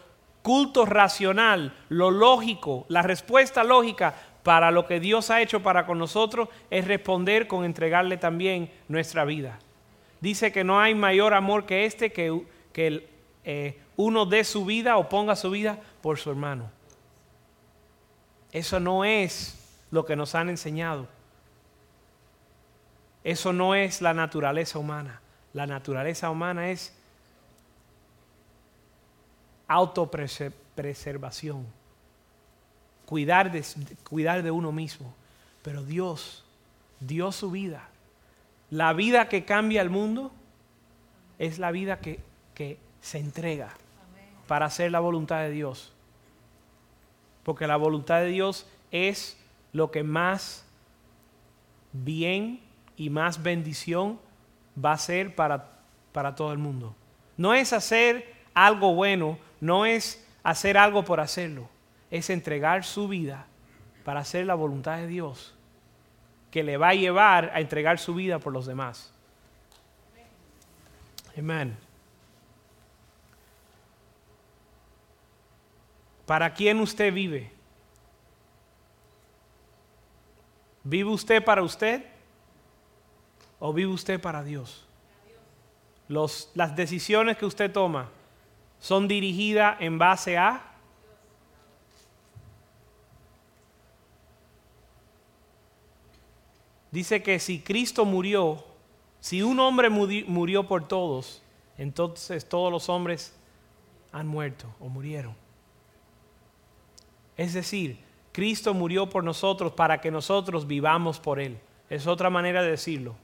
[0.41, 5.99] culto racional, lo lógico, la respuesta lógica para lo que Dios ha hecho para con
[5.99, 9.59] nosotros es responder con entregarle también nuestra vida.
[10.21, 13.09] Dice que no hay mayor amor que este, que, que
[13.43, 16.71] eh, uno dé su vida o ponga su vida por su hermano.
[18.53, 21.07] Eso no es lo que nos han enseñado.
[23.23, 25.21] Eso no es la naturaleza humana.
[25.53, 26.93] La naturaleza humana es
[29.67, 31.65] autopreservación,
[33.05, 33.63] cuidar de,
[34.07, 35.13] cuidar de uno mismo.
[35.61, 36.45] Pero Dios
[36.99, 37.89] dio su vida.
[38.69, 40.31] La vida que cambia el mundo
[41.39, 42.19] es la vida que,
[42.53, 43.73] que se entrega
[44.47, 45.91] para hacer la voluntad de Dios.
[47.43, 49.37] Porque la voluntad de Dios es
[49.73, 50.65] lo que más
[51.93, 52.66] bien
[52.97, 54.19] y más bendición
[54.83, 55.69] va a ser para,
[56.11, 56.95] para todo el mundo.
[57.37, 61.69] No es hacer algo bueno, no es hacer algo por hacerlo,
[62.09, 63.45] es entregar su vida
[64.03, 65.53] para hacer la voluntad de Dios,
[66.49, 69.13] que le va a llevar a entregar su vida por los demás.
[71.37, 71.77] Amén.
[76.25, 77.51] ¿Para quién usted vive?
[80.83, 82.16] ¿Vive usted para usted
[83.59, 84.85] o vive usted para Dios?
[86.07, 88.09] Las decisiones que usted toma
[88.79, 90.63] son dirigidas en base a
[96.91, 98.63] Dice que si Cristo murió,
[99.19, 101.43] si un hombre murió por todos,
[101.77, 103.35] entonces todos los hombres
[104.11, 105.35] han muerto o murieron.
[107.35, 107.99] Es decir,
[108.31, 111.59] Cristo murió por nosotros para que nosotros vivamos por Él.
[111.89, 113.15] Es otra manera de decirlo.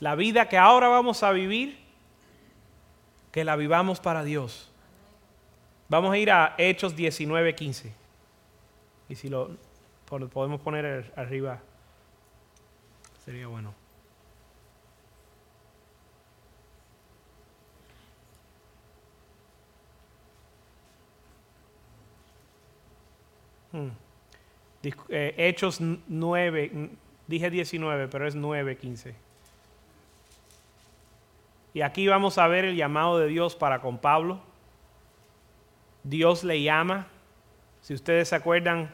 [0.00, 1.78] La vida que ahora vamos a vivir,
[3.32, 4.70] que la vivamos para Dios.
[5.88, 7.92] Vamos a ir a Hechos 19, 15.
[9.08, 9.56] Y si lo
[10.06, 11.60] podemos poner arriba,
[13.24, 13.74] sería bueno.
[23.72, 23.88] Hmm.
[25.08, 26.90] Eh, Hechos 9,
[27.26, 29.25] dije 19, pero es 9, 15.
[31.76, 34.40] Y aquí vamos a ver el llamado de Dios para con Pablo.
[36.04, 37.06] Dios le llama.
[37.82, 38.90] Si ustedes se acuerdan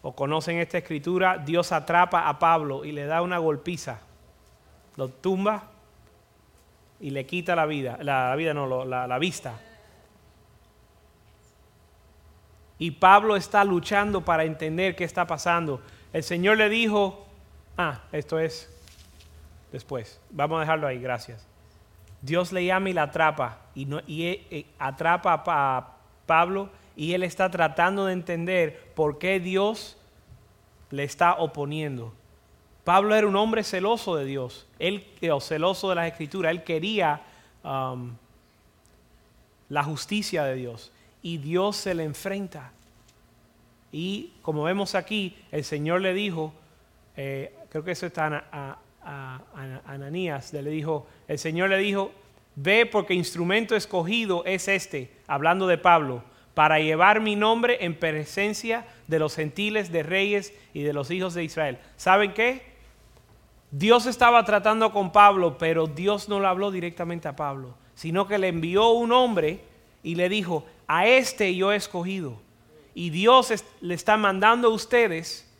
[0.00, 4.00] o conocen esta escritura, Dios atrapa a Pablo y le da una golpiza.
[4.96, 5.64] Lo tumba
[7.00, 7.98] y le quita la vida.
[8.00, 9.60] La, vida no, la, vista.
[12.78, 15.82] Y Pablo está luchando para entender qué está pasando.
[16.14, 17.26] El Señor le dijo,
[17.76, 18.74] ah, esto es
[19.70, 20.18] después.
[20.30, 21.51] Vamos a dejarlo ahí, gracias.
[22.22, 23.58] Dios le llama y la atrapa.
[23.74, 29.18] Y, no, y eh, eh, atrapa a Pablo y él está tratando de entender por
[29.18, 29.96] qué Dios
[30.90, 32.12] le está oponiendo.
[32.84, 37.22] Pablo era un hombre celoso de Dios, él, o celoso de las escrituras, él quería
[37.62, 38.12] um,
[39.68, 42.72] la justicia de Dios y Dios se le enfrenta.
[43.92, 46.52] Y como vemos aquí, el Señor le dijo,
[47.16, 49.40] eh, creo que eso está a,
[49.86, 52.12] Ananías, le dijo, el Señor le dijo,
[52.54, 56.22] ve porque instrumento escogido es este, hablando de Pablo,
[56.54, 61.34] para llevar mi nombre en presencia de los gentiles, de reyes y de los hijos
[61.34, 61.78] de Israel.
[61.96, 62.72] ¿Saben qué?
[63.70, 68.36] Dios estaba tratando con Pablo, pero Dios no le habló directamente a Pablo, sino que
[68.36, 69.60] le envió un hombre
[70.02, 72.38] y le dijo, a este yo he escogido.
[72.94, 75.50] Y Dios le está mandando a ustedes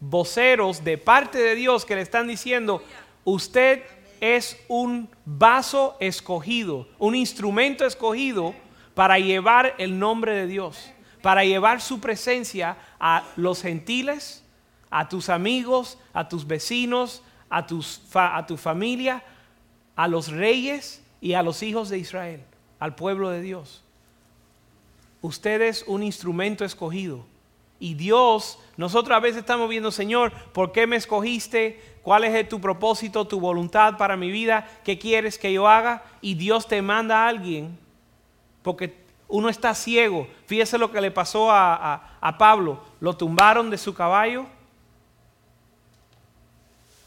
[0.00, 2.82] voceros de parte de Dios que le están diciendo,
[3.24, 3.82] usted
[4.20, 8.54] es un vaso escogido, un instrumento escogido
[8.94, 14.44] para llevar el nombre de Dios, para llevar su presencia a los gentiles,
[14.90, 19.22] a tus amigos, a tus vecinos, a, tus a tu familia,
[19.96, 22.42] a los reyes y a los hijos de Israel
[22.80, 23.82] al pueblo de Dios.
[25.20, 27.24] Usted es un instrumento escogido.
[27.80, 31.82] Y Dios, nosotros a veces estamos viendo, Señor, ¿por qué me escogiste?
[32.02, 34.68] ¿Cuál es tu propósito, tu voluntad para mi vida?
[34.84, 36.04] ¿Qué quieres que yo haga?
[36.20, 37.78] Y Dios te manda a alguien
[38.62, 38.94] porque
[39.26, 40.28] uno está ciego.
[40.46, 42.84] Fíjese lo que le pasó a, a Pablo.
[43.00, 44.46] Lo tumbaron de su caballo,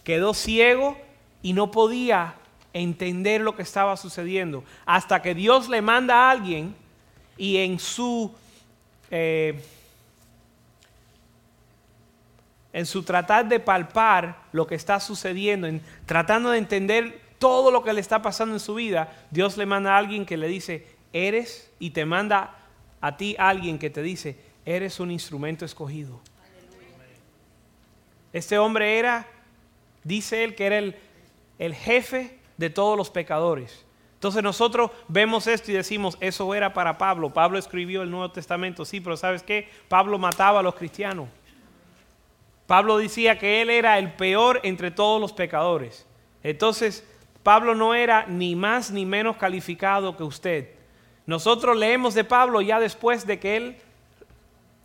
[0.04, 0.98] quedó ciego
[1.42, 2.36] y no podía
[2.74, 4.64] entender lo que estaba sucediendo.
[4.86, 6.76] Hasta que Dios le manda a alguien
[7.38, 8.34] y en su,
[9.12, 9.64] eh,
[12.74, 17.84] en su tratar de palpar lo que está sucediendo, en tratando de entender todo lo
[17.84, 20.88] que le está pasando en su vida, Dios le manda a alguien que le dice,
[21.14, 22.56] eres, y te manda
[23.00, 26.20] a ti alguien que te dice, eres un instrumento escogido.
[28.32, 29.28] Este hombre era,
[30.04, 30.96] dice él, que era el,
[31.60, 33.86] el jefe de todos los pecadores.
[34.16, 37.34] Entonces nosotros vemos esto y decimos, eso era para Pablo.
[37.34, 39.70] Pablo escribió el Nuevo Testamento, sí, pero ¿sabes qué?
[39.90, 41.28] Pablo mataba a los cristianos.
[42.68, 46.06] Pablo decía que él era el peor entre todos los pecadores.
[46.44, 47.06] Entonces,
[47.44, 50.70] Pablo no era ni más ni menos calificado que usted.
[51.26, 53.78] Nosotros leemos de Pablo ya después de que él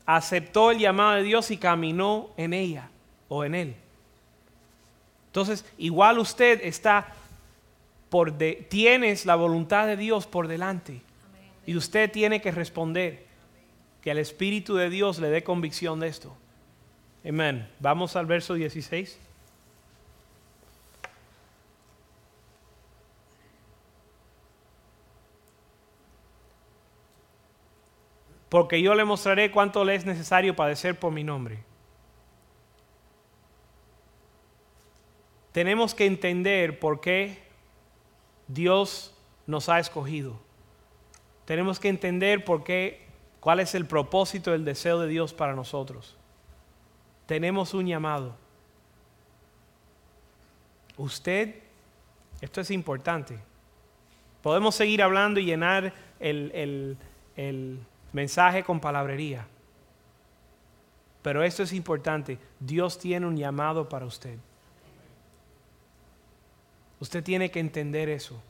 [0.07, 2.91] aceptó el llamado de Dios y caminó en ella
[3.29, 3.77] o en él.
[5.27, 7.15] Entonces, igual usted está
[8.09, 11.03] por de, tienes la voluntad de Dios por delante.
[11.67, 13.27] Y usted tiene que responder
[14.01, 16.35] que el Espíritu de Dios le dé convicción de esto.
[17.25, 17.69] Amén.
[17.81, 19.19] Vamos al verso 16.
[28.49, 31.59] Porque yo le mostraré cuánto le es necesario padecer por mi nombre.
[35.53, 37.43] Tenemos que entender por qué
[38.47, 39.15] Dios
[39.47, 40.39] nos ha escogido.
[41.45, 43.07] Tenemos que entender por qué,
[43.41, 46.18] cuál es el propósito, el deseo de Dios para nosotros
[47.29, 48.35] tenemos un llamado.
[50.97, 51.57] Usted,
[52.41, 53.39] esto es importante.
[54.43, 56.97] Podemos seguir hablando y llenar el,
[58.15, 59.47] mensaje con palabrería.
[61.21, 62.39] Pero esto es importante.
[62.61, 64.39] Dios tiene un llamado para usted.
[66.99, 68.41] Usted tiene que entender eso.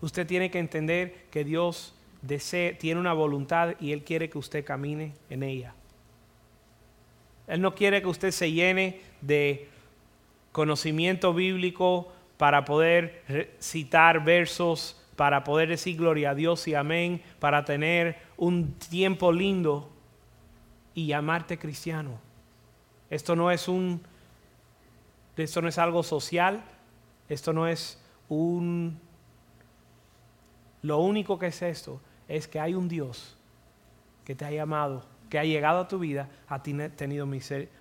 [0.00, 4.64] Usted tiene que entender que Dios desea, tiene una voluntad y Él quiere que usted
[4.64, 5.72] camine en ella.
[7.48, 9.68] Él no quiere que usted se llene de
[10.52, 17.64] conocimiento bíblico para poder citar versos, para poder decir gloria a Dios y amén, para
[17.64, 19.90] tener un tiempo lindo
[20.94, 22.20] y llamarte cristiano.
[23.10, 24.02] Esto no es un
[25.36, 26.64] esto no es algo social,
[27.28, 29.00] esto no es un
[30.82, 33.36] lo único que es esto es que hay un Dios
[34.24, 37.26] que te ha llamado que ha llegado a tu vida, ha tenido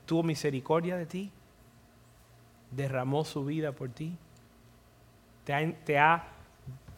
[0.05, 1.31] tuvo misericordia de ti,
[2.71, 4.15] derramó su vida por ti,
[5.45, 6.23] te ha,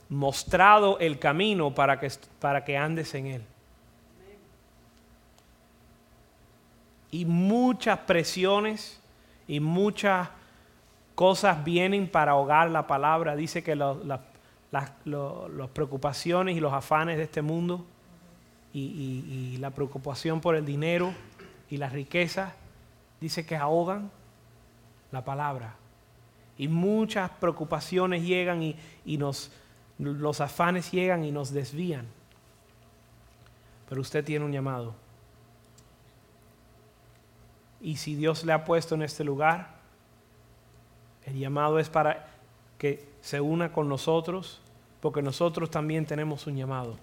[0.09, 3.43] mostrado el camino para que, para que andes en él.
[7.11, 8.99] Y muchas presiones
[9.47, 10.29] y muchas
[11.13, 13.35] cosas vienen para ahogar la palabra.
[13.35, 14.89] Dice que las
[15.73, 17.85] preocupaciones y los afanes de este mundo
[18.73, 21.13] y, la preocupación por el dinero
[21.69, 22.53] y la riqueza,
[23.19, 24.11] dice que ahogan
[25.11, 25.75] la palabra.
[26.57, 29.51] Y muchas preocupaciones llegan y, y nos,
[29.97, 32.05] los afanes llegan y nos desvían.
[33.87, 34.93] Pero usted tiene un llamado.
[37.81, 39.79] Y si Dios le ha puesto en este lugar,
[41.25, 42.27] el llamado es para
[42.77, 44.61] que se una con nosotros,
[44.99, 46.97] porque nosotros también tenemos un llamado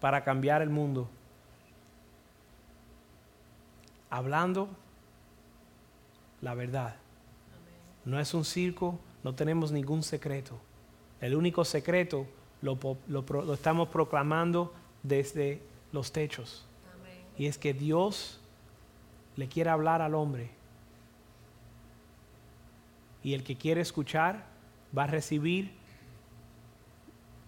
[0.00, 1.08] para cambiar el mundo.
[4.08, 4.68] Hablando
[6.40, 6.96] la verdad.
[8.04, 10.58] No es un circo, no tenemos ningún secreto.
[11.20, 12.26] El único secreto
[12.62, 12.78] lo,
[13.52, 14.72] estamos proclamando
[15.02, 15.60] desde
[15.92, 16.66] los techos.
[17.36, 18.40] Y es que Dios
[19.36, 20.50] le quiere hablar al hombre.
[23.22, 24.46] Y el que quiere escuchar
[24.96, 25.72] va a recibir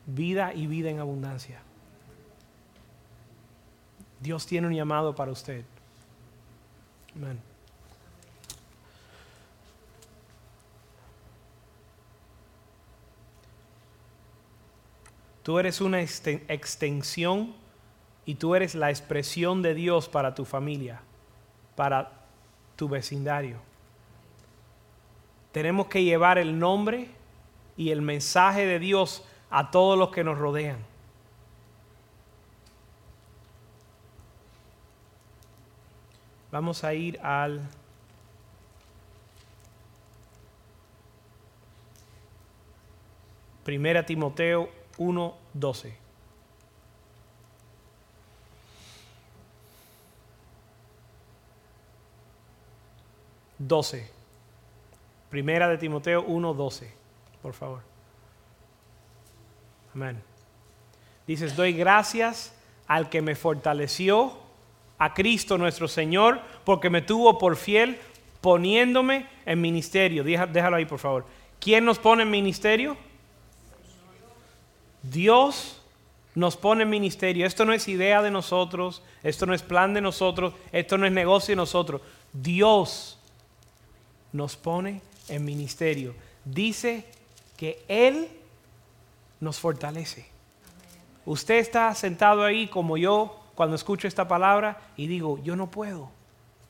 [0.07, 1.63] vida y vida en abundancia.
[4.23, 5.65] Dios tiene un llamado para usted.
[7.17, 7.41] Amén.
[15.43, 17.53] Tú eres una extensión
[18.25, 21.03] y tú eres la expresión de Dios para tu familia,
[21.75, 22.13] para
[22.77, 23.57] tu vecindario.
[25.51, 27.09] Tenemos que llevar el nombre
[27.77, 30.92] y el mensaje de Dios a todos los que nos rodean.
[36.53, 37.63] Vamos a ir al
[43.65, 46.03] Primera Timoteo 1, 12.
[53.59, 54.11] 12.
[55.31, 56.93] Primera de Timoteo 1, 12.
[57.41, 57.81] por favor.
[59.95, 60.23] Amén.
[61.27, 62.53] Dices, doy gracias
[62.87, 64.37] al que me fortaleció,
[65.03, 67.99] a Cristo nuestro Señor, porque me tuvo por fiel
[68.41, 70.23] poniéndome en ministerio.
[70.23, 71.27] Déjalo ahí, por favor.
[71.59, 72.97] ¿Quién nos pone en ministerio?
[75.03, 75.83] Dios
[76.37, 77.45] nos pone en ministerio.
[77.47, 81.11] Esto no es idea de nosotros, esto no es plan de nosotros, esto no es
[81.11, 82.01] negocio de nosotros.
[82.33, 83.19] Dios
[84.33, 86.15] nos pone en ministerio.
[86.45, 87.07] Dice
[87.57, 88.29] que Él
[89.41, 90.27] nos fortalece.
[91.27, 96.11] Usted está sentado ahí como yo cuando escucho esta palabra y digo, yo no puedo.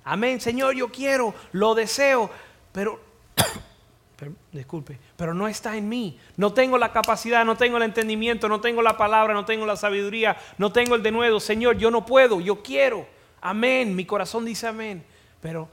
[0.04, 2.30] Amén, Señor, yo quiero, lo deseo,
[2.72, 3.00] pero
[4.52, 6.18] disculpe, pero no está en mí.
[6.36, 9.76] No tengo la capacidad, no tengo el entendimiento, no tengo la palabra, no tengo la
[9.76, 11.40] sabiduría, no tengo el denuedo.
[11.40, 13.06] Señor, yo no puedo, yo quiero.
[13.40, 15.04] Amén, mi corazón dice amén,
[15.40, 15.68] pero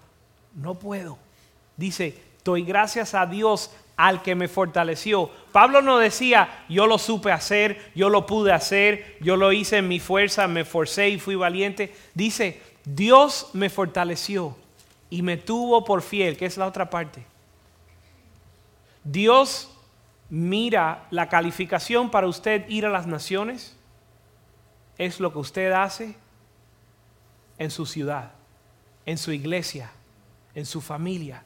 [0.56, 1.18] no puedo.
[1.78, 5.30] Dice, doy gracias a Dios al que me fortaleció.
[5.52, 9.90] Pablo no decía, yo lo supe hacer, yo lo pude hacer, yo lo hice en
[9.90, 11.94] mi fuerza, me forcé y fui valiente.
[12.14, 14.56] Dice, Dios me fortaleció
[15.10, 17.26] y me tuvo por fiel, que es la otra parte.
[19.04, 19.70] Dios
[20.30, 23.76] mira la calificación para usted ir a las naciones,
[24.98, 26.16] es lo que usted hace
[27.58, 28.32] en su ciudad,
[29.06, 29.92] en su iglesia,
[30.56, 31.44] en su familia.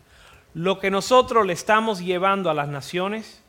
[0.54, 3.42] Lo que nosotros le estamos llevando a las naciones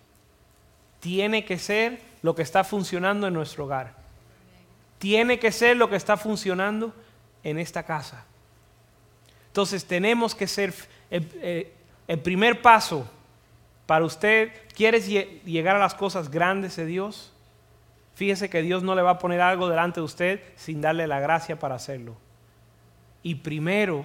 [1.01, 3.95] tiene que ser lo que está funcionando en nuestro hogar.
[4.99, 6.95] Tiene que ser lo que está funcionando
[7.43, 8.25] en esta casa.
[9.49, 10.73] Entonces tenemos que ser
[11.11, 11.75] el, eh,
[12.09, 13.09] el primer paso
[13.87, 17.33] para usted, ¿quieres llegar a las cosas grandes de Dios?
[18.15, 21.21] Fíjese que Dios no le va a poner algo delante de usted sin darle la
[21.21, 22.17] gracia para hacerlo.
[23.23, 24.05] Y primero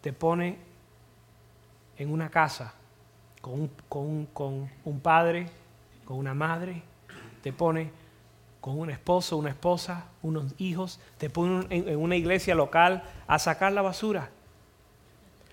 [0.00, 0.58] te pone
[1.98, 2.74] en una casa
[3.40, 5.46] con un, padre,
[6.04, 6.82] con una madre,
[7.42, 7.90] te pone
[8.60, 13.72] con un esposo, una esposa, unos hijos, te pone en una iglesia local a sacar
[13.72, 14.30] la basura.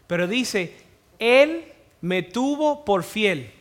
[0.08, 0.76] Pero dice,
[1.20, 1.72] Él
[2.02, 3.52] me tuvo por fiel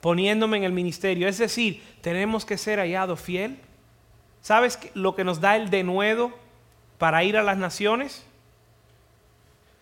[0.00, 1.26] poniéndome en el ministerio.
[1.26, 3.58] Es decir, tenemos que ser hallado fiel.
[4.40, 6.30] ¿Sabes lo que nos da el denuedo
[6.98, 8.24] para ir a las naciones?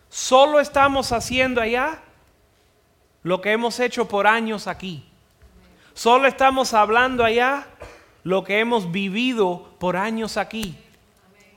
[0.09, 2.01] Solo estamos haciendo allá
[3.25, 5.05] lo que hemos hecho por años aquí.
[5.95, 7.67] Solo estamos hablando allá
[8.23, 10.79] lo que hemos vivido por años aquí.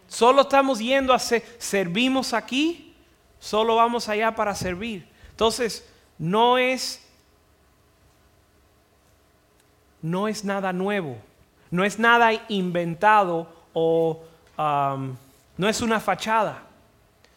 [0.08, 2.96] Solo estamos yendo a servimos aquí,
[3.40, 5.08] solo vamos allá para servir.
[5.30, 5.88] Entonces,
[6.18, 7.04] no es
[10.02, 11.18] no es nada nuevo,
[11.70, 14.24] no es nada inventado o
[14.58, 16.64] no es una fachada.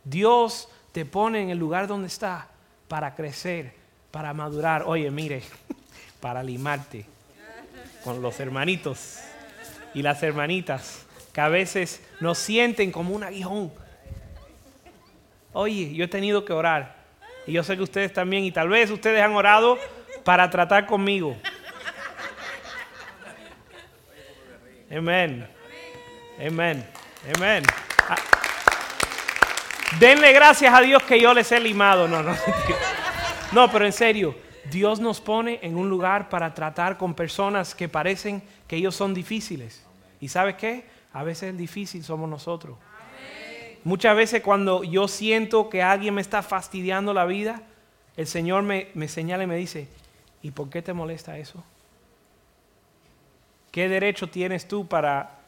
[0.04, 2.48] Dios te pone en el lugar donde está
[2.86, 3.79] para crecer,
[4.10, 4.84] para madurar.
[4.86, 5.42] Oye, mire,
[6.20, 7.06] para limarte
[8.04, 9.18] con los hermanitos
[9.94, 13.72] y las hermanitas que a veces nos sienten como un aguijón.
[15.52, 16.96] Oye, yo he tenido que orar
[17.46, 19.78] y yo sé que ustedes también y tal vez ustedes han orado
[20.24, 21.36] para tratar conmigo.
[24.90, 25.48] Amén.
[26.38, 26.86] Amén.
[27.36, 27.62] Amén.
[28.08, 28.16] Ah.
[29.98, 32.08] Denle gracias a Dios que yo les he limado.
[32.08, 32.36] No, no.
[33.52, 34.34] No, pero en serio,
[34.70, 39.14] Dios nos pone en un lugar para tratar con personas que parecen que ellos son
[39.14, 39.84] difíciles.
[40.20, 40.84] ¿Y sabes qué?
[41.12, 42.76] A veces el difícil somos nosotros.
[43.82, 47.62] Muchas veces cuando yo siento que alguien me está fastidiando la vida,
[48.16, 49.88] el Señor me, me señala y me dice,
[50.42, 51.64] ¿y por qué te molesta eso?
[53.70, 55.38] ¿Qué derecho tienes tú para,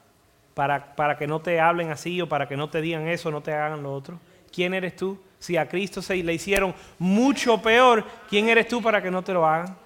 [0.55, 3.43] para, para, que no te hablen así o para que no te digan eso, no
[3.43, 4.19] te hagan lo otro?
[4.53, 5.19] ¿Quién eres tú?
[5.39, 9.33] Si a Cristo se le hicieron mucho peor, ¿quién eres tú para que no te
[9.33, 9.77] lo hagan?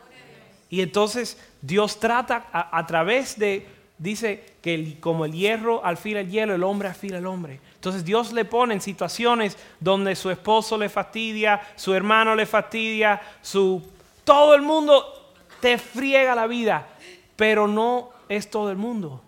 [0.68, 6.54] Y entonces Dios trata a, través de, dice que como el hierro afila el hielo,
[6.54, 7.60] el hombre afila el hombre.
[7.74, 13.20] Entonces Dios le pone en situaciones donde su esposo le fastidia, su hermano le fastidia,
[13.40, 13.82] su
[14.24, 16.88] todo el mundo te friega la vida,
[17.36, 19.22] pero no es todo el mundo,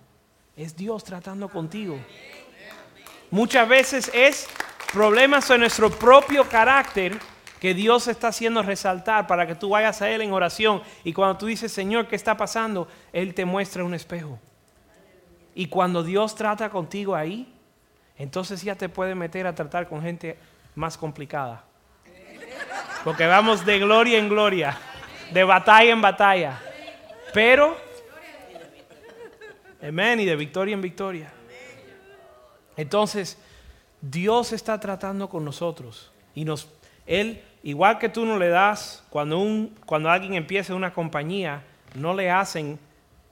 [0.57, 1.97] es Dios tratando contigo.
[3.30, 4.49] Muchas veces es
[4.93, 7.18] problemas en nuestro propio carácter
[7.61, 10.82] que Dios está haciendo resaltar para que tú vayas a Él en oración.
[11.05, 12.89] Y cuando tú dices, Señor, ¿qué está pasando?
[13.12, 14.39] Él te muestra un espejo.
[15.55, 17.53] Y cuando Dios trata contigo ahí,
[18.16, 20.39] entonces ya te puede meter a tratar con gente
[20.74, 21.64] más complicada.
[23.05, 24.76] Porque vamos de gloria en gloria,
[25.32, 26.61] de batalla en batalla.
[27.32, 27.76] Pero
[29.82, 30.20] Amén.
[30.20, 31.32] Y de victoria en victoria.
[32.76, 33.39] Entonces,
[34.01, 36.12] Dios está tratando con nosotros.
[36.34, 36.46] Y
[37.07, 41.62] Él, igual que tú no le das, cuando, un, cuando alguien empieza una compañía,
[41.94, 42.78] no le hacen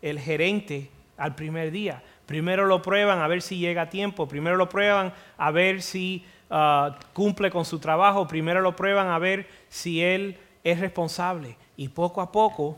[0.02, 2.02] el gerente al primer día.
[2.26, 6.24] Primero lo prueban a ver si llega a tiempo, primero lo prueban a ver si
[6.50, 11.56] ah, cumple con su trabajo, primero lo prueban a ver si él es responsable.
[11.76, 12.76] Y poco a poco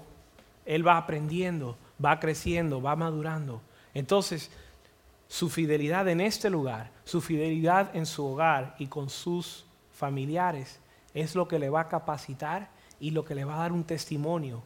[0.67, 3.63] él va aprendiendo, va creciendo, va madurando.
[3.95, 4.51] Entonces,
[5.29, 10.81] su fidelidad en este lugar, su fidelidad en su hogar y con sus familiares
[11.15, 13.85] es lo que le va a capacitar y lo que le va a dar un
[13.85, 14.63] testimonio.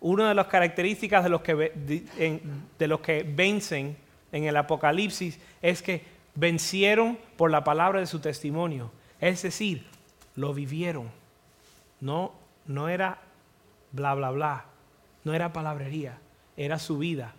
[0.00, 3.96] Una de las características de los que, de, los que vencen
[4.30, 6.04] en el Apocalipsis es que
[6.34, 8.92] vencieron por la palabra de su testimonio.
[9.20, 9.86] Es decir,
[10.34, 11.10] lo vivieron.
[12.00, 12.32] No,
[12.66, 13.18] no era
[13.92, 14.64] bla, bla, bla.
[15.24, 16.18] No era palabrería.
[16.56, 17.34] Era su vida.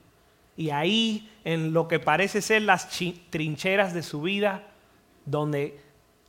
[0.57, 2.89] Y ahí, en lo que parece ser las
[3.29, 4.63] trincheras de su vida,
[5.25, 5.79] donde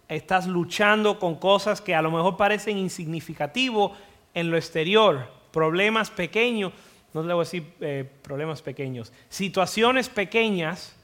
[0.06, 3.92] estás luchando con cosas que a lo mejor parecen insignificativos
[4.34, 6.72] en lo exterior, problemas pequeños,
[7.14, 10.94] no le voy a decir eh, problemas pequeños, situaciones pequeñas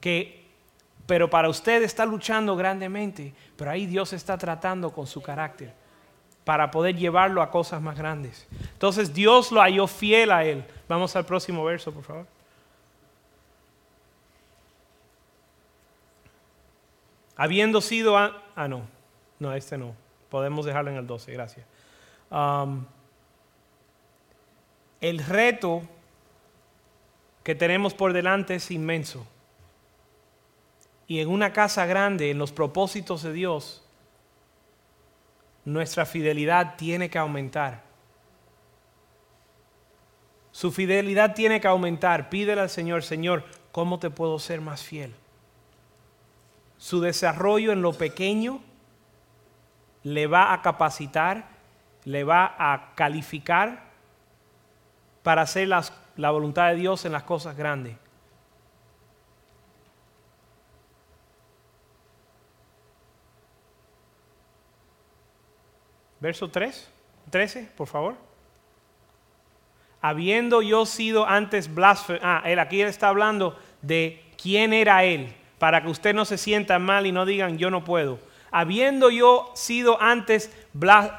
[0.00, 0.46] que,
[1.06, 5.72] pero para usted está luchando grandemente, pero ahí Dios está tratando con su carácter
[6.44, 8.46] para poder llevarlo a cosas más grandes.
[8.80, 10.64] Entonces Dios lo halló fiel a él.
[10.88, 12.26] Vamos al próximo verso, por favor.
[17.36, 18.16] Habiendo sido...
[18.16, 18.88] ah, no.
[19.38, 19.94] No, este no.
[20.30, 21.66] Podemos dejarlo en el 12, gracias.
[22.30, 22.86] Um,
[25.02, 25.82] el reto
[27.42, 29.26] que tenemos por delante es inmenso.
[31.06, 33.84] Y en una casa grande, en los propósitos de Dios,
[35.66, 37.89] nuestra fidelidad tiene que aumentar.
[40.60, 42.28] Su fidelidad tiene que aumentar.
[42.28, 45.14] Pídele al Señor, Señor, ¿cómo te puedo ser más fiel?
[46.76, 48.60] Su desarrollo en lo pequeño
[50.02, 51.48] le va a capacitar,
[52.04, 53.84] le va a calificar
[55.22, 57.96] para hacer la voluntad de Dios en las cosas grandes.
[66.20, 66.90] Verso 3,
[67.30, 68.29] 13, por favor.
[70.02, 72.20] Habiendo yo sido antes blasfemo.
[72.22, 76.78] Ah, él aquí está hablando de quién era él, para que usted no se sienta
[76.78, 78.18] mal y no digan yo no puedo.
[78.50, 80.50] Habiendo yo sido antes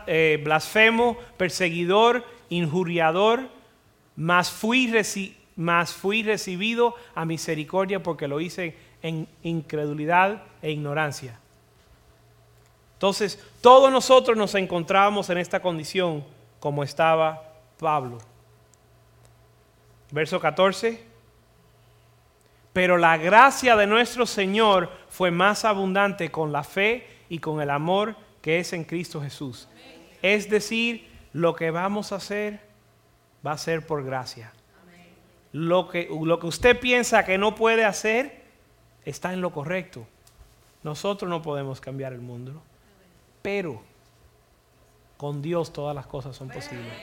[0.08, 3.48] eh, blasfemo, perseguidor, injuriador,
[4.16, 4.92] mas fui,
[5.88, 11.40] fui recibido a misericordia porque lo hice en incredulidad e ignorancia.
[12.94, 16.24] Entonces, todos nosotros nos encontrábamos en esta condición
[16.60, 17.42] como estaba
[17.80, 18.20] Pablo.
[20.12, 21.04] Verso 14.
[22.74, 27.70] Pero la gracia de nuestro Señor fue más abundante con la fe y con el
[27.70, 29.68] amor que es en Cristo Jesús.
[30.22, 32.62] Es decir, lo que vamos a hacer
[33.46, 34.54] va a ser por gracia.
[35.52, 38.44] Lo que, usted piensa que no puede hacer
[39.04, 40.08] está en lo correcto.
[40.84, 42.62] Nosotros no podemos cambiar el mundo
[43.42, 43.82] pero
[45.18, 46.94] con Dios todas las cosas son posibles.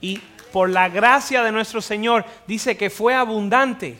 [0.00, 0.20] Y
[0.54, 3.98] por la gracia de nuestro Señor, dice que fue abundante.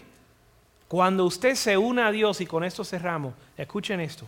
[0.87, 4.25] Cuando usted se une a Dios, y con esto cerramos, escuchen esto.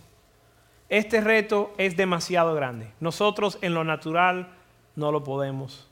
[0.88, 2.90] Este reto es demasiado grande.
[2.98, 4.48] Nosotros en lo natural
[4.96, 5.86] no lo podemos.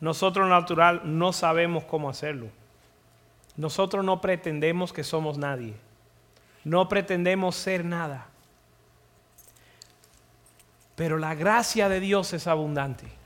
[0.00, 2.48] Nosotros en lo natural no sabemos cómo hacerlo.
[3.56, 5.74] Nosotros no pretendemos que somos nadie.
[6.64, 8.26] No pretendemos ser nada.
[10.96, 13.21] Pero la gracia de Dios es abundante.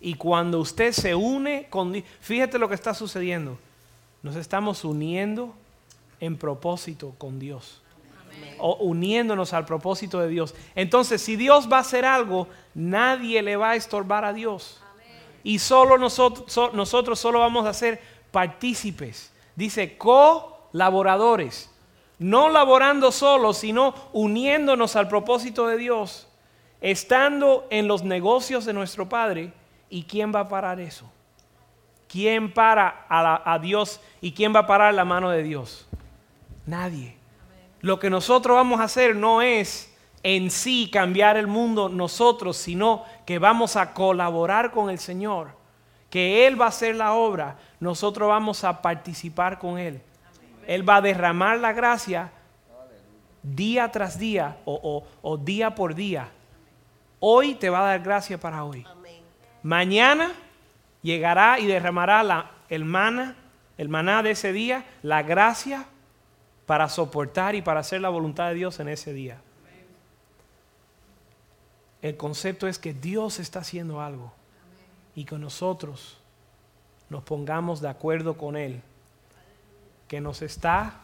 [0.00, 3.58] Y cuando usted se une con fíjate lo que está sucediendo.
[4.22, 5.54] Nos estamos uniendo
[6.20, 7.82] en propósito con Dios.
[8.58, 10.54] O uniéndonos al propósito de Dios.
[10.74, 14.80] Entonces, si Dios va a hacer algo, nadie le va a estorbar a Dios.
[15.42, 19.32] Y solo nosotros, nosotros solo vamos a ser partícipes.
[19.56, 21.70] Dice, colaboradores
[22.20, 26.28] no laborando solos, sino uniéndonos al propósito de Dios,
[26.82, 29.52] estando en los negocios de nuestro Padre.
[29.90, 31.10] ¿Y quién va a parar eso?
[32.08, 35.86] ¿Quién para a, Dios y quién va a parar la mano de Dios?
[36.66, 37.16] Nadie.
[37.80, 43.04] Lo que nosotros vamos a hacer no es en sí cambiar el mundo nosotros, sino
[43.24, 45.52] que vamos a colaborar con el Señor,
[46.10, 50.02] que Él va a hacer la obra, nosotros vamos a participar con Él.
[50.66, 52.32] Él va a derramar la gracia
[53.42, 56.28] día tras día o, día por día.
[57.18, 58.84] Hoy te va a dar gracia para hoy.
[59.62, 60.32] Mañana
[61.02, 63.36] llegará y derramará la, el mana,
[63.76, 65.86] el maná de ese día, la gracia
[66.66, 69.40] para soportar y para hacer la voluntad de Dios en ese día.
[72.02, 74.32] El concepto es que Dios está haciendo algo
[75.14, 76.18] y que nosotros
[77.10, 78.80] nos pongamos de acuerdo con Él,
[80.08, 81.00] que nos está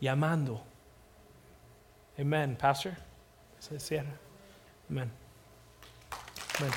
[0.00, 0.62] llamando.
[2.18, 2.92] Amén, Pastor.
[3.58, 4.12] Se cierra.
[4.88, 5.23] Amén.
[6.56, 6.70] Amén.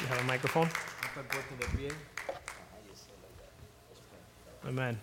[0.00, 0.70] You have a microphone?
[4.64, 4.98] Amén.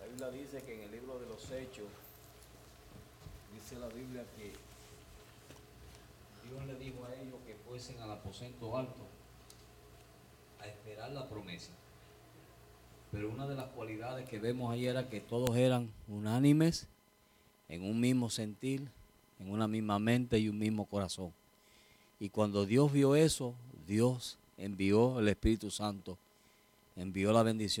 [0.00, 1.86] La Biblia dice que en el libro de los Hechos,
[3.54, 4.52] dice la Biblia que
[6.48, 9.06] Dios le dijo a ellos que fuesen al aposento alto
[10.58, 11.70] a esperar la promesa.
[13.12, 16.86] Pero una de las cualidades que vemos ahí era que todos eran unánimes,
[17.68, 18.88] en un mismo sentir,
[19.38, 21.32] en una misma mente y un mismo corazón.
[22.18, 23.54] Y cuando Dios vio eso,
[23.86, 26.18] Dios envió el Espíritu Santo,
[26.96, 27.78] envió la bendición.